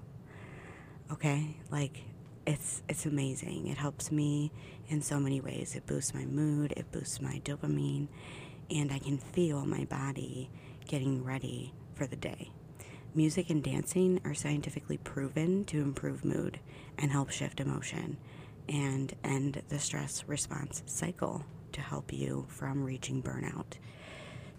Okay? 1.13 1.57
Like, 1.71 2.05
it's, 2.47 2.83
it's 2.89 3.07
amazing. 3.07 3.67
It 3.69 3.79
helps 3.79 4.11
me 4.11 4.53
in 4.89 5.03
so 5.03 5.19
many 5.19 5.41
ways. 5.41 5.75
It 5.75 5.87
boosts 5.87 6.15
my 6.15 6.25
mood, 6.25 6.73
it 6.77 6.91
boosts 6.93 7.21
my 7.21 7.41
dopamine, 7.45 8.09
and 8.71 8.93
I 8.93 8.99
can 8.99 9.19
feel 9.19 9.65
my 9.65 9.85
body 9.85 10.51
getting 10.87 11.25
ready 11.25 11.73
for 11.95 12.07
the 12.07 12.17
day. 12.17 12.51
Music 13.19 13.51
and 13.51 13.65
dancing 13.65 14.21
are 14.25 14.33
scientifically 14.33 14.97
proven 14.97 15.65
to 15.65 15.83
improve 15.83 16.25
mood 16.25 16.61
and 16.99 17.11
help 17.11 17.31
shift 17.31 17.59
emotion 17.59 18.17
and 18.69 19.13
end 19.25 19.61
the 19.71 19.79
stress 19.81 20.23
response 20.29 20.85
cycle 20.87 21.45
to 21.73 21.81
help 21.81 22.13
you 22.13 22.47
from 22.49 22.85
reaching 22.85 23.21
burnout. 23.21 23.75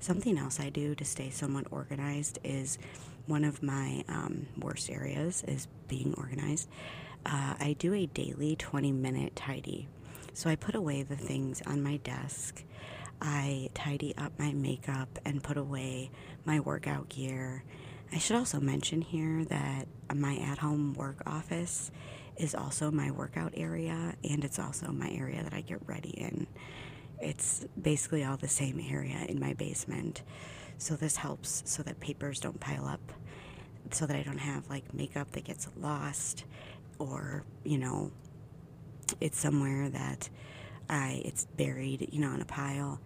Something 0.01 0.37
else 0.37 0.59
I 0.59 0.67
do 0.71 0.93
to 0.95 1.05
stay 1.05 1.29
somewhat 1.29 1.67
organized 1.71 2.37
is 2.43 2.77
one 3.27 3.45
of 3.45 3.63
my 3.63 4.03
um, 4.09 4.47
worst 4.59 4.89
areas 4.89 5.41
is 5.47 5.69
being 5.87 6.13
organized. 6.17 6.67
Uh, 7.25 7.53
I 7.57 7.77
do 7.79 7.93
a 7.93 8.07
daily 8.07 8.57
20 8.57 8.91
minute 8.91 9.37
tidy. 9.37 9.87
So 10.33 10.49
I 10.49 10.57
put 10.57 10.75
away 10.75 11.03
the 11.03 11.15
things 11.15 11.61
on 11.65 11.81
my 11.81 11.95
desk. 11.95 12.61
I 13.21 13.69
tidy 13.73 14.13
up 14.17 14.33
my 14.37 14.51
makeup 14.51 15.17
and 15.23 15.41
put 15.41 15.55
away 15.55 16.11
my 16.43 16.59
workout 16.59 17.07
gear 17.07 17.63
I 18.11 18.17
should 18.17 18.37
also 18.37 18.59
mention 18.59 19.01
here 19.01 19.45
that 19.45 19.87
my 20.15 20.37
at 20.37 20.57
home 20.57 20.95
work 20.95 21.21
office 21.27 21.91
is 22.37 22.55
also 22.55 22.89
my 22.89 23.11
workout 23.11 23.53
area 23.55 24.15
and 24.27 24.43
it's 24.43 24.57
also 24.57 24.91
my 24.91 25.09
area 25.11 25.43
that 25.43 25.53
I 25.53 25.61
get 25.61 25.79
ready 25.85 26.09
in. 26.09 26.47
It's 27.21 27.65
basically 27.79 28.23
all 28.23 28.37
the 28.37 28.47
same 28.47 28.83
area 28.89 29.25
in 29.27 29.39
my 29.39 29.53
basement. 29.53 30.23
So 30.79 30.95
this 30.95 31.17
helps 31.17 31.61
so 31.65 31.83
that 31.83 31.99
papers 31.99 32.39
don't 32.39 32.59
pile 32.59 32.85
up, 32.85 33.11
so 33.91 34.07
that 34.07 34.15
I 34.15 34.23
don't 34.23 34.39
have 34.39 34.67
like 34.69 34.91
makeup 34.93 35.31
that 35.33 35.43
gets 35.43 35.67
lost 35.77 36.45
or, 36.97 37.43
you 37.63 37.77
know, 37.77 38.11
it's 39.21 39.37
somewhere 39.37 39.89
that 39.89 40.29
I 40.89 41.21
it's 41.25 41.45
buried, 41.45 42.09
you 42.11 42.21
know, 42.21 42.33
in 42.33 42.41
a 42.41 42.45
pile. 42.45 42.99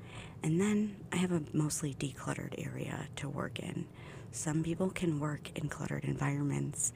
And 0.44 0.62
then 0.62 0.96
I 1.12 1.18
have 1.18 1.32
a 1.32 1.42
mostly 1.52 1.94
decluttered 1.94 2.54
area 2.58 3.08
to 3.18 3.28
work 3.28 3.60
in. 3.60 3.86
Some 4.34 4.64
people 4.64 4.90
can 4.90 5.20
work 5.20 5.52
in 5.56 5.70
cluttered 5.70 6.06
environments. 6.06 6.92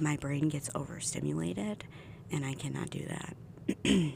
My 0.00 0.16
brain 0.16 0.48
gets 0.48 0.68
overstimulated, 0.74 1.84
and 2.32 2.44
I 2.44 2.54
cannot 2.54 2.90
do 2.90 3.06
that. 3.06 3.36
to 3.84 4.12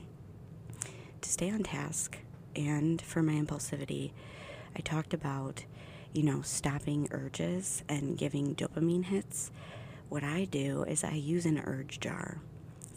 stay 1.22 1.50
on 1.50 1.62
task 1.62 2.18
and 2.56 3.00
for 3.00 3.22
my 3.22 3.34
impulsivity, 3.34 4.10
I 4.76 4.80
talked 4.80 5.14
about, 5.14 5.66
you 6.12 6.24
know, 6.24 6.42
stopping 6.42 7.06
urges 7.12 7.84
and 7.88 8.18
giving 8.18 8.56
dopamine 8.56 9.04
hits. 9.04 9.52
What 10.08 10.24
I 10.24 10.44
do 10.44 10.82
is 10.82 11.04
I 11.04 11.12
use 11.12 11.46
an 11.46 11.62
urge 11.64 12.00
jar 12.00 12.38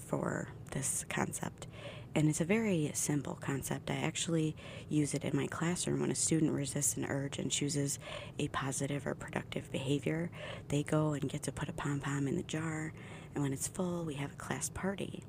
for 0.08 0.48
this 0.72 1.06
concept. 1.08 1.68
And 2.14 2.28
it's 2.28 2.42
a 2.42 2.46
very 2.46 2.92
simple 2.94 3.38
concept. 3.40 3.90
I 3.90 3.96
actually 3.96 4.56
use 4.90 5.14
it 5.14 5.24
in 5.24 5.36
my 5.36 5.48
classroom 5.48 6.02
when 6.02 6.12
a 6.12 6.16
student 6.16 6.52
resists 6.52 6.98
an 6.98 7.06
urge 7.06 7.40
and 7.40 7.50
chooses 7.50 8.00
a 8.38 8.50
positive 8.50 9.08
or 9.08 9.16
productive 9.16 9.72
behavior. 9.72 10.30
They 10.68 10.84
go 10.84 11.14
and 11.14 11.30
get 11.30 11.44
to 11.44 11.54
put 11.54 11.70
a 11.70 11.74
pom 11.74 12.02
pom 12.02 12.28
in 12.28 12.36
the 12.36 12.44
jar, 12.44 12.92
and 13.34 13.42
when 13.42 13.54
it's 13.54 13.70
full, 13.70 14.04
we 14.04 14.16
have 14.16 14.34
a 14.34 14.36
class 14.36 14.68
party. 14.68 15.24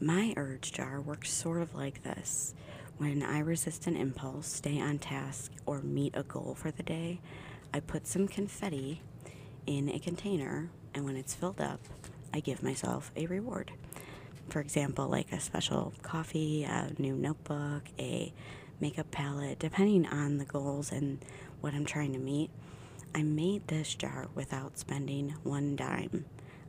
My 0.00 0.32
urge 0.38 0.72
jar 0.72 1.02
works 1.02 1.30
sort 1.30 1.60
of 1.60 1.74
like 1.74 2.02
this. 2.02 2.54
When 2.96 3.22
I 3.22 3.40
resist 3.40 3.86
an 3.86 3.96
impulse, 3.96 4.46
stay 4.46 4.80
on 4.80 4.98
task, 4.98 5.52
or 5.66 5.82
meet 5.82 6.16
a 6.16 6.22
goal 6.22 6.54
for 6.54 6.70
the 6.70 6.82
day, 6.82 7.20
I 7.74 7.80
put 7.80 8.06
some 8.06 8.26
confetti 8.26 9.02
in 9.66 9.90
a 9.90 9.98
container, 9.98 10.70
and 10.94 11.04
when 11.04 11.16
it's 11.16 11.34
filled 11.34 11.60
up, 11.60 11.80
I 12.32 12.40
give 12.40 12.62
myself 12.62 13.12
a 13.16 13.26
reward 13.26 13.72
for 14.50 14.60
example, 14.60 15.08
like 15.08 15.32
a 15.32 15.40
special 15.40 15.92
coffee, 16.02 16.64
a 16.64 16.92
new 16.98 17.14
notebook, 17.14 17.84
a 17.98 18.32
makeup 18.80 19.10
palette, 19.10 19.58
depending 19.58 20.06
on 20.06 20.38
the 20.38 20.44
goals 20.44 20.90
and 20.92 21.24
what 21.60 21.74
I'm 21.74 21.84
trying 21.84 22.12
to 22.12 22.18
meet. 22.18 22.50
I 23.14 23.22
made 23.22 23.68
this 23.68 23.94
jar 23.94 24.28
without 24.34 24.78
spending 24.78 25.34
one 25.42 25.76
dime. 25.76 26.24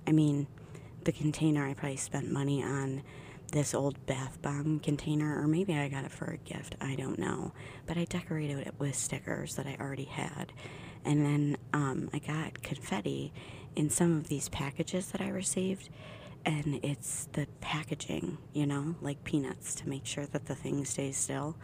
I 0.08 0.12
mean, 0.12 0.48
the 1.04 1.12
container 1.12 1.68
I 1.68 1.74
probably 1.74 1.98
spent 1.98 2.32
money 2.32 2.64
on 2.64 3.04
this 3.52 3.74
old 3.74 4.06
bath 4.06 4.42
bomb 4.42 4.80
container, 4.80 5.42
or 5.42 5.48
maybe 5.48 5.74
I 5.74 5.90
got 5.90 6.06
it 6.06 6.12
for 6.12 6.26
a 6.26 6.38
gift, 6.38 6.76
I 6.80 6.96
don't 6.96 7.20
know. 7.20 7.52
But 7.86 7.98
I 7.98 8.06
decorated 8.06 8.60
it 8.60 8.76
with 8.80 8.96
stickers 8.96 9.56
that 9.56 9.68
I 9.68 9.78
already 9.80 10.06
had. 10.06 10.54
And 11.04 11.26
then 11.26 11.58
um, 11.74 12.10
I 12.14 12.20
got 12.20 12.64
confetti 12.64 13.34
in 13.76 13.90
some 13.90 14.18
of 14.18 14.28
these 14.28 14.50
packages 14.50 15.12
that 15.12 15.22
I 15.22 15.30
received 15.30 15.90
and 16.46 16.80
it's 16.84 17.28
the 17.34 17.48
packaging, 17.62 18.38
you 18.54 18.66
know, 18.66 18.96
like 19.02 19.24
peanuts 19.24 19.76
to 19.76 19.90
make 19.90 20.06
sure 20.06 20.26
that 20.26 20.46
the 20.46 20.56
thing 20.56 20.84
stays 20.86 21.18
still. 21.18 21.56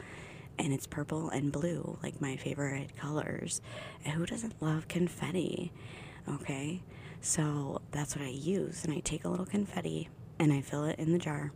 And 0.60 0.74
it's 0.74 0.88
purple 0.88 1.30
and 1.30 1.52
blue, 1.52 2.00
like 2.02 2.20
my 2.22 2.36
favorite 2.36 2.96
colors. 2.96 3.62
And 4.04 4.14
who 4.14 4.26
doesn't 4.26 4.62
love 4.62 4.88
confetti? 4.88 5.72
Okay, 6.28 6.82
so 7.22 7.82
that's 7.92 8.16
what 8.16 8.26
I 8.26 8.30
use. 8.30 8.84
And 8.84 8.94
I 8.94 9.00
take 9.00 9.26
a 9.26 9.30
little 9.30 9.46
confetti 9.46 10.10
and 10.40 10.52
I 10.52 10.62
fill 10.62 10.86
it 10.86 11.00
in 11.00 11.12
the 11.12 11.20
jar. 11.20 11.52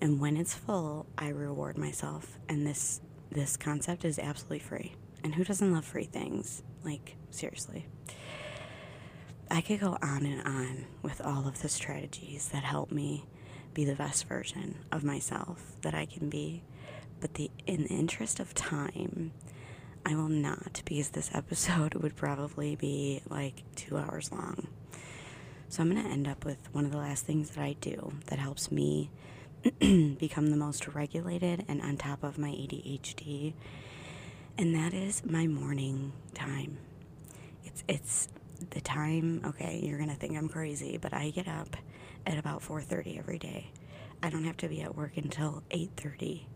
And 0.00 0.18
when 0.20 0.36
it's 0.36 0.54
full, 0.54 1.06
I 1.16 1.28
reward 1.28 1.78
myself. 1.78 2.38
And 2.48 2.66
this 2.66 3.00
this 3.30 3.56
concept 3.56 4.04
is 4.04 4.18
absolutely 4.18 4.58
free. 4.58 4.94
And 5.24 5.34
who 5.34 5.44
doesn't 5.44 5.72
love 5.72 5.84
free 5.84 6.04
things? 6.04 6.62
Like 6.84 7.16
seriously. 7.30 7.86
I 9.50 9.60
could 9.60 9.80
go 9.80 9.96
on 10.02 10.24
and 10.24 10.42
on 10.46 10.86
with 11.02 11.20
all 11.20 11.46
of 11.46 11.60
the 11.62 11.68
strategies 11.68 12.48
that 12.48 12.64
help 12.64 12.90
me 12.90 13.26
be 13.74 13.84
the 13.84 13.94
best 13.94 14.26
version 14.26 14.76
of 14.90 15.04
myself 15.04 15.76
that 15.82 15.94
I 15.94 16.06
can 16.06 16.28
be. 16.28 16.62
But 17.20 17.34
the 17.34 17.50
in 17.66 17.84
the 17.84 17.88
interest 17.90 18.40
of 18.40 18.54
time, 18.54 19.32
I 20.04 20.14
will 20.14 20.28
not 20.28 20.82
because 20.84 21.10
this 21.10 21.30
episode 21.34 21.94
would 22.02 22.16
probably 22.16 22.76
be 22.76 23.22
like 23.28 23.62
two 23.76 23.96
hours 23.96 24.32
long. 24.32 24.68
So 25.68 25.82
I'm 25.82 25.90
going 25.90 26.04
to 26.04 26.10
end 26.10 26.28
up 26.28 26.44
with 26.44 26.58
one 26.72 26.84
of 26.84 26.90
the 26.90 26.98
last 26.98 27.24
things 27.24 27.50
that 27.50 27.62
I 27.62 27.76
do 27.80 28.12
that 28.26 28.38
helps 28.38 28.70
me 28.70 29.10
become 29.80 30.48
the 30.48 30.56
most 30.56 30.88
regulated 30.88 31.64
and 31.66 31.80
on 31.80 31.96
top 31.96 32.22
of 32.22 32.36
my 32.36 32.50
ADHD, 32.50 33.54
and 34.58 34.74
that 34.74 34.92
is 34.92 35.24
my 35.24 35.46
morning 35.46 36.12
time. 36.34 36.78
It's 37.64 37.84
it's 37.88 38.28
the 38.70 38.80
time, 38.80 39.42
okay, 39.44 39.80
you're 39.82 39.98
going 39.98 40.10
to 40.10 40.16
think 40.16 40.36
I'm 40.36 40.48
crazy, 40.48 40.98
but 40.98 41.12
I 41.12 41.30
get 41.30 41.48
up 41.48 41.76
at 42.26 42.38
about 42.38 42.62
4:30 42.62 43.18
every 43.18 43.38
day. 43.38 43.70
I 44.22 44.30
don't 44.30 44.44
have 44.44 44.56
to 44.58 44.68
be 44.68 44.82
at 44.82 44.96
work 44.96 45.16
until 45.16 45.62
8:30. 45.70 46.46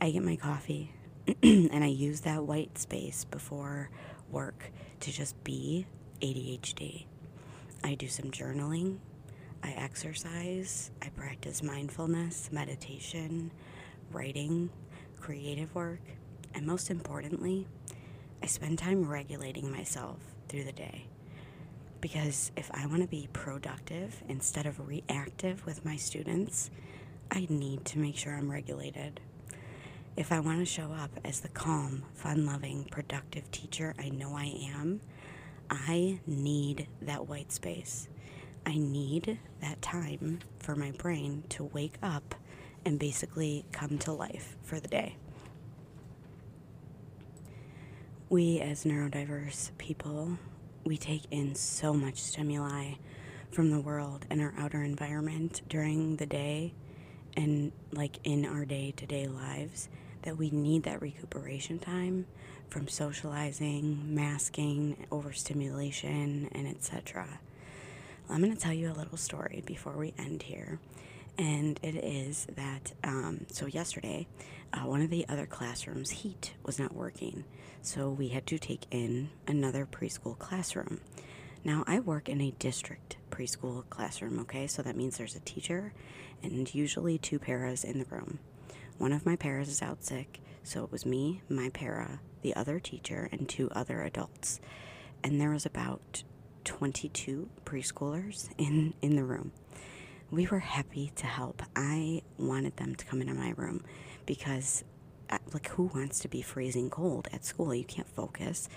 I 0.00 0.10
get 0.10 0.22
my 0.22 0.36
coffee 0.36 0.92
and 1.42 1.82
I 1.82 1.88
use 1.88 2.20
that 2.22 2.44
white 2.44 2.78
space 2.78 3.24
before 3.24 3.90
work 4.30 4.70
to 5.00 5.12
just 5.12 5.42
be 5.44 5.86
ADHD. 6.20 7.06
I 7.82 7.94
do 7.94 8.08
some 8.08 8.30
journaling, 8.30 8.98
I 9.62 9.70
exercise, 9.72 10.90
I 11.02 11.08
practice 11.08 11.62
mindfulness, 11.62 12.50
meditation, 12.52 13.50
writing, 14.12 14.70
creative 15.20 15.74
work, 15.74 16.00
and 16.54 16.66
most 16.66 16.90
importantly, 16.90 17.66
I 18.42 18.46
spend 18.46 18.78
time 18.78 19.08
regulating 19.08 19.70
myself 19.70 20.18
through 20.48 20.64
the 20.64 20.72
day. 20.72 21.06
Because 22.04 22.52
if 22.54 22.70
I 22.74 22.84
want 22.84 23.00
to 23.00 23.08
be 23.08 23.30
productive 23.32 24.22
instead 24.28 24.66
of 24.66 24.86
reactive 24.86 25.64
with 25.64 25.86
my 25.86 25.96
students, 25.96 26.70
I 27.30 27.46
need 27.48 27.86
to 27.86 27.98
make 27.98 28.18
sure 28.18 28.34
I'm 28.34 28.50
regulated. 28.50 29.20
If 30.14 30.30
I 30.30 30.40
want 30.40 30.58
to 30.58 30.66
show 30.66 30.92
up 30.92 31.18
as 31.24 31.40
the 31.40 31.48
calm, 31.48 32.04
fun 32.12 32.44
loving, 32.44 32.84
productive 32.90 33.50
teacher 33.50 33.94
I 33.98 34.10
know 34.10 34.36
I 34.36 34.54
am, 34.76 35.00
I 35.70 36.20
need 36.26 36.88
that 37.00 37.26
white 37.26 37.50
space. 37.50 38.10
I 38.66 38.76
need 38.76 39.38
that 39.62 39.80
time 39.80 40.40
for 40.58 40.76
my 40.76 40.90
brain 40.90 41.44
to 41.48 41.64
wake 41.64 41.96
up 42.02 42.34
and 42.84 42.98
basically 42.98 43.64
come 43.72 43.96
to 44.00 44.12
life 44.12 44.58
for 44.60 44.78
the 44.78 44.88
day. 44.88 45.16
We, 48.28 48.60
as 48.60 48.84
neurodiverse 48.84 49.70
people, 49.78 50.36
we 50.84 50.96
take 50.96 51.22
in 51.30 51.54
so 51.54 51.94
much 51.94 52.16
stimuli 52.16 52.94
from 53.50 53.70
the 53.70 53.80
world 53.80 54.26
and 54.30 54.40
our 54.40 54.52
outer 54.58 54.82
environment 54.82 55.62
during 55.68 56.16
the 56.16 56.26
day 56.26 56.74
and 57.36 57.72
like 57.92 58.18
in 58.24 58.44
our 58.44 58.64
day 58.64 58.92
to 58.96 59.06
day 59.06 59.26
lives 59.26 59.88
that 60.22 60.36
we 60.36 60.50
need 60.50 60.82
that 60.84 61.00
recuperation 61.02 61.78
time 61.78 62.26
from 62.68 62.88
socializing, 62.88 64.14
masking, 64.14 65.06
overstimulation, 65.12 66.48
and 66.52 66.66
etc. 66.66 67.26
I'm 68.28 68.40
going 68.40 68.54
to 68.54 68.60
tell 68.60 68.72
you 68.72 68.90
a 68.90 68.94
little 68.94 69.18
story 69.18 69.62
before 69.66 69.92
we 69.92 70.14
end 70.18 70.42
here. 70.42 70.80
And 71.36 71.80
it 71.82 71.96
is 71.96 72.46
that, 72.54 72.92
um, 73.02 73.46
so 73.50 73.66
yesterday, 73.66 74.28
uh, 74.72 74.86
one 74.86 75.02
of 75.02 75.10
the 75.10 75.26
other 75.28 75.46
classrooms' 75.46 76.10
heat 76.10 76.54
was 76.64 76.78
not 76.78 76.94
working. 76.94 77.44
So 77.82 78.08
we 78.08 78.28
had 78.28 78.46
to 78.46 78.58
take 78.58 78.86
in 78.90 79.30
another 79.46 79.86
preschool 79.86 80.38
classroom. 80.38 81.00
Now, 81.64 81.82
I 81.86 81.98
work 82.00 82.28
in 82.28 82.40
a 82.40 82.52
district 82.52 83.16
preschool 83.30 83.88
classroom, 83.90 84.38
okay? 84.40 84.66
So 84.66 84.82
that 84.82 84.96
means 84.96 85.16
there's 85.16 85.34
a 85.34 85.40
teacher 85.40 85.92
and 86.42 86.72
usually 86.74 87.18
two 87.18 87.38
paras 87.38 87.84
in 87.84 87.98
the 87.98 88.04
room. 88.04 88.38
One 88.98 89.12
of 89.12 89.26
my 89.26 89.34
paras 89.34 89.68
is 89.68 89.82
out 89.82 90.04
sick, 90.04 90.40
so 90.62 90.84
it 90.84 90.92
was 90.92 91.04
me, 91.04 91.42
my 91.48 91.70
para, 91.70 92.20
the 92.42 92.54
other 92.54 92.78
teacher, 92.78 93.28
and 93.32 93.48
two 93.48 93.70
other 93.72 94.02
adults. 94.02 94.60
And 95.22 95.40
there 95.40 95.50
was 95.50 95.66
about 95.66 96.22
22 96.64 97.48
preschoolers 97.64 98.50
in, 98.58 98.94
in 99.02 99.16
the 99.16 99.24
room. 99.24 99.52
We 100.30 100.46
were 100.46 100.60
happy 100.60 101.12
to 101.16 101.26
help. 101.26 101.62
I 101.76 102.22
wanted 102.38 102.76
them 102.76 102.94
to 102.96 103.04
come 103.04 103.20
into 103.20 103.34
my 103.34 103.54
room 103.56 103.84
because 104.26 104.84
uh, 105.30 105.38
like 105.52 105.68
who 105.68 105.84
wants 105.94 106.18
to 106.20 106.28
be 106.28 106.42
freezing 106.42 106.90
cold 106.90 107.28
at 107.32 107.44
school? 107.44 107.74
You 107.74 107.84
can't 107.84 108.08
focus. 108.08 108.68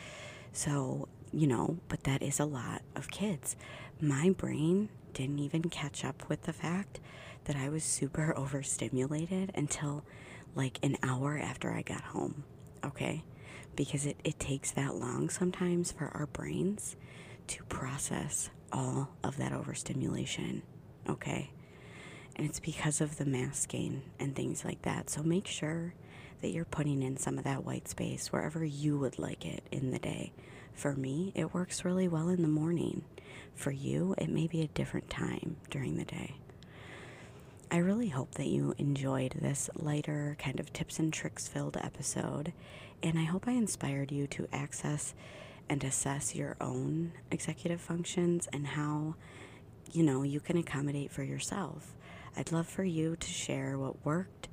So, 0.53 1.07
you 1.31 1.47
know, 1.47 1.77
but 1.87 2.03
that 2.03 2.21
is 2.21 2.39
a 2.39 2.45
lot 2.45 2.81
of 2.95 3.09
kids. 3.11 3.55
My 3.99 4.29
brain 4.31 4.89
didn't 5.13 5.39
even 5.39 5.63
catch 5.63 6.05
up 6.05 6.29
with 6.29 6.43
the 6.43 6.53
fact 6.53 6.99
that 7.45 7.55
I 7.55 7.69
was 7.69 7.83
super 7.83 8.33
overstimulated 8.37 9.51
until 9.55 10.03
like 10.55 10.79
an 10.83 10.97
hour 11.03 11.37
after 11.37 11.71
I 11.71 11.81
got 11.81 12.01
home. 12.01 12.43
Okay? 12.83 13.23
Because 13.75 14.05
it, 14.05 14.17
it 14.23 14.39
takes 14.39 14.71
that 14.71 14.95
long 14.95 15.29
sometimes 15.29 15.91
for 15.91 16.05
our 16.13 16.27
brains 16.27 16.95
to 17.47 17.63
process 17.65 18.49
all 18.71 19.09
of 19.23 19.37
that 19.37 19.53
overstimulation. 19.53 20.61
Okay? 21.09 21.51
And 22.35 22.47
it's 22.47 22.59
because 22.59 23.01
of 23.01 23.17
the 23.17 23.25
masking 23.25 24.03
and 24.19 24.35
things 24.35 24.63
like 24.63 24.83
that. 24.83 25.09
So 25.09 25.23
make 25.23 25.47
sure 25.47 25.93
that 26.41 26.49
you're 26.49 26.65
putting 26.65 27.01
in 27.01 27.17
some 27.17 27.37
of 27.37 27.43
that 27.45 27.65
white 27.65 27.87
space 27.87 28.31
wherever 28.31 28.63
you 28.63 28.97
would 28.99 29.17
like 29.17 29.45
it 29.45 29.63
in 29.71 29.91
the 29.91 29.99
day. 29.99 30.31
For 30.73 30.93
me, 30.93 31.31
it 31.33 31.53
works 31.53 31.83
really 31.83 32.07
well 32.07 32.29
in 32.29 32.43
the 32.43 32.47
morning. 32.47 33.03
For 33.55 33.71
you, 33.71 34.13
it 34.19 34.29
may 34.29 34.45
be 34.45 34.61
a 34.61 34.67
different 34.67 35.09
time 35.09 35.57
during 35.71 35.97
the 35.97 36.05
day. 36.05 36.35
I 37.71 37.77
really 37.77 38.09
hope 38.09 38.35
that 38.35 38.47
you 38.47 38.75
enjoyed 38.77 39.33
this 39.41 39.69
lighter, 39.75 40.37
kind 40.39 40.59
of 40.59 40.71
tips 40.71 40.99
and 40.99 41.11
tricks 41.11 41.47
filled 41.47 41.75
episode, 41.75 42.53
and 43.03 43.19
I 43.19 43.23
hope 43.23 43.47
I 43.47 43.51
inspired 43.51 44.11
you 44.11 44.27
to 44.27 44.47
access 44.53 45.13
and 45.67 45.83
assess 45.83 46.33
your 46.33 46.55
own 46.61 47.11
executive 47.29 47.81
functions 47.81 48.47
and 48.53 48.67
how, 48.67 49.15
you 49.93 50.03
know, 50.03 50.23
you 50.23 50.39
can 50.39 50.57
accommodate 50.57 51.11
for 51.11 51.23
yourself. 51.23 51.95
I'd 52.35 52.51
love 52.51 52.67
for 52.67 52.83
you 52.83 53.15
to 53.15 53.27
share 53.27 53.77
what 53.77 54.05
worked 54.05 54.47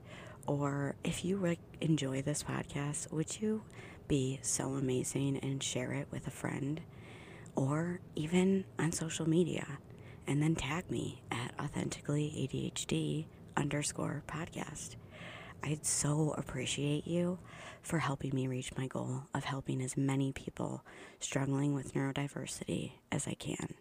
or 0.47 0.95
if 1.05 1.25
you 1.25 1.37
re- 1.37 1.59
enjoy 1.81 2.23
this 2.23 2.43
podcast, 2.43 3.11
would 3.13 3.41
you 3.41 3.63
be 4.09 4.39
so 4.43 4.75
amazing 4.75 5.39
and 5.39 5.63
share 5.63 5.93
it 5.93 6.09
with 6.11 6.27
a 6.27 6.31
friend 6.31 6.81
or 7.57 8.01
even 8.15 8.65
on 8.79 8.93
social 8.93 9.29
media 9.29 9.79
and 10.27 10.43
then 10.43 10.55
tag 10.55 10.91
me 10.91 11.23
at 11.31 11.53
authentically 11.61 12.31
ADHD 12.37 13.27
underscore 13.57 14.23
podcast. 14.27 14.97
I'd 15.63 15.87
so 15.87 16.35
appreciate 16.37 17.07
you 17.07 17.39
for 17.83 17.99
helping 17.99 18.35
me 18.35 18.47
reach 18.49 18.77
my 18.77 18.87
goal 18.87 19.23
of 19.35 19.45
helping 19.45 19.81
as 19.81 19.97
many 19.97 20.33
people 20.33 20.85
struggling 21.21 21.75
with 21.75 21.95
neurodiversity 21.95 22.93
as 23.11 23.27
I 23.27 23.35
can. 23.35 23.75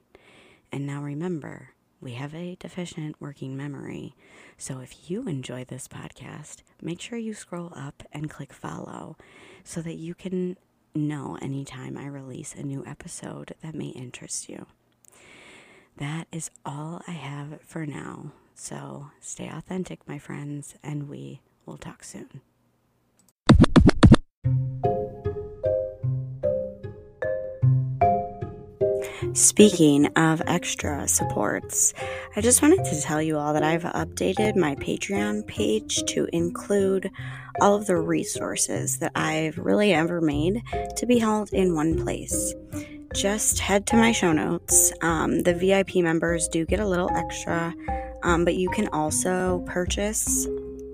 And 0.74 0.88
now 0.88 1.04
remember, 1.04 1.70
we 2.02 2.14
have 2.14 2.34
a 2.34 2.58
deficient 2.60 3.16
working 3.20 3.56
memory. 3.56 4.16
So 4.58 4.80
if 4.80 5.08
you 5.08 5.28
enjoy 5.28 5.66
this 5.66 5.88
podcast, 5.88 6.64
make 6.82 7.00
sure 7.00 7.20
you 7.20 7.36
scroll 7.36 7.72
up 7.76 8.02
and 8.12 8.28
click 8.28 8.52
follow 8.52 9.16
so 9.64 9.84
that 9.84 9.98
you 9.98 10.16
can 10.16 10.58
know 10.96 11.38
anytime 11.44 11.96
I 11.96 12.08
release 12.08 12.56
a 12.56 12.64
new 12.64 12.84
episode 12.88 13.54
that 13.62 13.76
may 13.76 13.90
interest 13.90 14.50
you. 14.50 14.66
That 15.98 16.26
is 16.32 16.50
all 16.66 17.04
I 17.08 17.12
have 17.12 17.62
for 17.62 17.86
now. 17.86 18.32
So 18.56 19.12
stay 19.20 19.48
authentic, 19.48 20.08
my 20.08 20.18
friends, 20.18 20.74
and 20.82 21.08
we 21.08 21.42
will 21.68 21.78
talk 21.78 22.04
soon. 22.04 22.42
Speaking 29.34 30.06
of 30.16 30.44
extra 30.46 31.08
supports, 31.08 31.96
I 32.36 32.42
just 32.42 32.62
wanted 32.62 32.86
to 32.86 33.02
tell 33.02 33.20
you 33.20 33.38
all 33.38 33.54
that 33.54 33.64
I've 33.64 33.82
updated 33.82 34.56
my 34.56 34.76
Patreon 34.76 35.48
page 35.48 36.04
to 36.10 36.28
include 36.32 37.10
all 37.60 37.74
of 37.74 37.88
the 37.88 37.98
resources 37.98 39.00
that 39.00 39.12
I've 39.16 39.58
really 39.58 39.92
ever 39.92 40.22
made 40.22 40.62
to 40.98 41.06
be 41.08 41.18
held 41.18 41.52
in 41.52 41.74
one 41.74 42.04
place. 42.04 42.54
Just 43.16 43.58
head 43.58 43.88
to 43.88 43.96
my 43.96 44.12
show 44.12 44.34
notes. 44.34 44.94
Um, 45.02 45.42
the 45.42 45.56
VIP 45.56 45.96
members 45.96 46.48
do 46.48 46.64
get 46.64 46.80
a 46.80 46.88
little 46.88 47.10
extra, 47.10 47.74
um, 48.22 48.46
but 48.46 48.54
you 48.54 48.70
can 48.70 48.88
also 48.90 49.64
purchase 49.66 50.48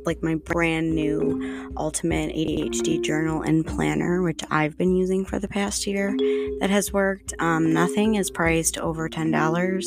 like 0.06 0.24
my 0.24 0.36
brand 0.36 0.96
new 0.96 1.72
Ultimate 1.78 2.36
ADHD 2.36 3.02
journal 3.04 3.42
and 3.42 3.66
planner, 3.66 4.22
which 4.22 4.42
I've 4.50 4.78
been 4.78 4.96
using 4.96 5.26
for 5.26 5.40
the 5.40 5.48
past 5.48 5.88
year 5.88 6.16
that 6.60 6.70
has 6.70 6.92
worked. 6.92 7.34
Um, 7.40 7.74
nothing 7.74 8.16
is 8.16 8.30
priced 8.30 8.78
over 8.78 9.10
$10, 9.10 9.86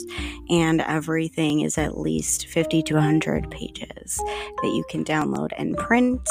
and 0.51 0.81
everything 0.81 1.61
is 1.61 1.79
at 1.79 1.98
least 1.98 2.46
50 2.46 2.83
to 2.85 2.94
100 2.94 3.51
pages 3.51 4.16
that 4.16 4.72
you 4.75 4.85
can 4.88 5.05
download 5.05 5.51
and 5.57 5.77
print. 5.77 6.29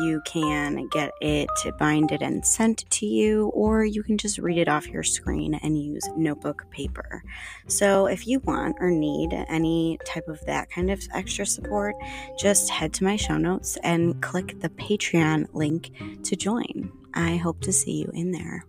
You 0.00 0.20
can 0.26 0.88
get 0.88 1.12
it 1.20 1.48
binded 1.78 2.22
and 2.22 2.44
sent 2.44 2.88
to 2.90 3.06
you, 3.06 3.48
or 3.48 3.84
you 3.84 4.02
can 4.02 4.18
just 4.18 4.38
read 4.38 4.58
it 4.58 4.68
off 4.68 4.88
your 4.88 5.02
screen 5.02 5.54
and 5.54 5.80
use 5.80 6.08
notebook 6.16 6.64
paper. 6.70 7.22
So, 7.66 8.06
if 8.06 8.26
you 8.26 8.40
want 8.40 8.76
or 8.80 8.90
need 8.90 9.32
any 9.48 9.98
type 10.04 10.28
of 10.28 10.44
that 10.46 10.70
kind 10.70 10.90
of 10.90 11.00
extra 11.14 11.46
support, 11.46 11.94
just 12.38 12.70
head 12.70 12.92
to 12.94 13.04
my 13.04 13.16
show 13.18 13.36
notes 13.36 13.76
and 13.82 14.20
click 14.22 14.60
the 14.60 14.68
Patreon 14.70 15.48
link 15.52 15.90
to 16.24 16.36
join. 16.36 16.92
I 17.14 17.36
hope 17.36 17.60
to 17.62 17.72
see 17.72 17.92
you 17.92 18.10
in 18.14 18.32
there. 18.32 18.64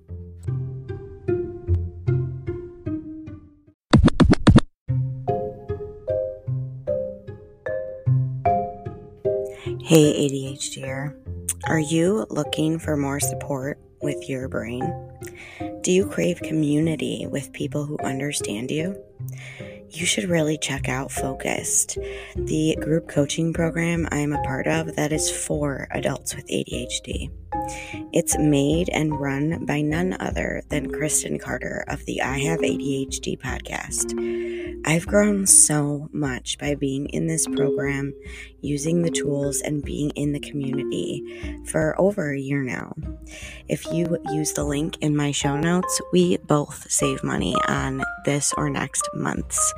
Hey, 9.81 10.27
ADHDer. 10.29 11.15
Are 11.65 11.79
you 11.79 12.25
looking 12.29 12.79
for 12.79 12.95
more 12.95 13.19
support 13.19 13.79
with 14.01 14.29
your 14.29 14.47
brain? 14.47 14.83
Do 15.81 15.91
you 15.91 16.05
crave 16.05 16.41
community 16.41 17.25
with 17.27 17.51
people 17.53 17.85
who 17.85 17.97
understand 17.99 18.69
you? 18.69 19.03
You 19.91 20.05
should 20.05 20.29
really 20.29 20.57
check 20.57 20.87
out 20.87 21.11
Focused, 21.11 21.97
the 22.35 22.77
group 22.79 23.07
coaching 23.07 23.53
program 23.53 24.07
I 24.11 24.17
am 24.19 24.33
a 24.33 24.43
part 24.43 24.67
of 24.67 24.95
that 24.95 25.11
is 25.11 25.31
for 25.31 25.87
adults 25.91 26.35
with 26.35 26.47
ADHD. 26.47 27.31
It's 28.13 28.37
made 28.37 28.89
and 28.89 29.19
run 29.19 29.65
by 29.65 29.81
none 29.81 30.15
other 30.19 30.61
than 30.69 30.91
Kristen 30.91 31.39
Carder 31.39 31.83
of 31.87 32.05
the 32.05 32.21
I 32.21 32.39
Have 32.39 32.59
ADHD 32.59 33.39
podcast. 33.39 34.58
I've 34.85 35.07
grown 35.07 35.45
so 35.45 36.09
much 36.11 36.57
by 36.57 36.75
being 36.75 37.07
in 37.07 37.27
this 37.27 37.47
program, 37.47 38.13
using 38.61 39.01
the 39.01 39.11
tools, 39.11 39.61
and 39.61 39.83
being 39.83 40.09
in 40.11 40.33
the 40.33 40.39
community 40.39 41.59
for 41.65 41.99
over 41.99 42.33
a 42.33 42.39
year 42.39 42.63
now. 42.63 42.95
If 43.67 43.85
you 43.91 44.17
use 44.31 44.53
the 44.53 44.63
link 44.63 44.97
in 45.01 45.15
my 45.15 45.31
show 45.31 45.57
notes, 45.57 46.01
we 46.11 46.37
both 46.37 46.89
save 46.89 47.23
money 47.23 47.55
on 47.67 48.03
this 48.25 48.53
or 48.57 48.69
next 48.69 49.07
month's 49.13 49.73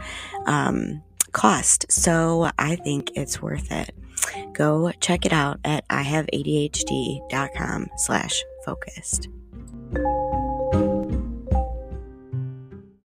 um, 0.46 1.02
cost. 1.32 1.92
So 1.92 2.50
I 2.58 2.78
think 2.78 3.12
it's 3.16 3.42
worth 3.42 3.72
it. 3.72 3.94
Go 4.54 4.92
check 5.00 5.26
it 5.26 5.34
out 5.34 5.60
at 5.64 5.88
ihaveadhd.com 5.88 7.88
slash 7.98 8.44
focused. 8.66 9.30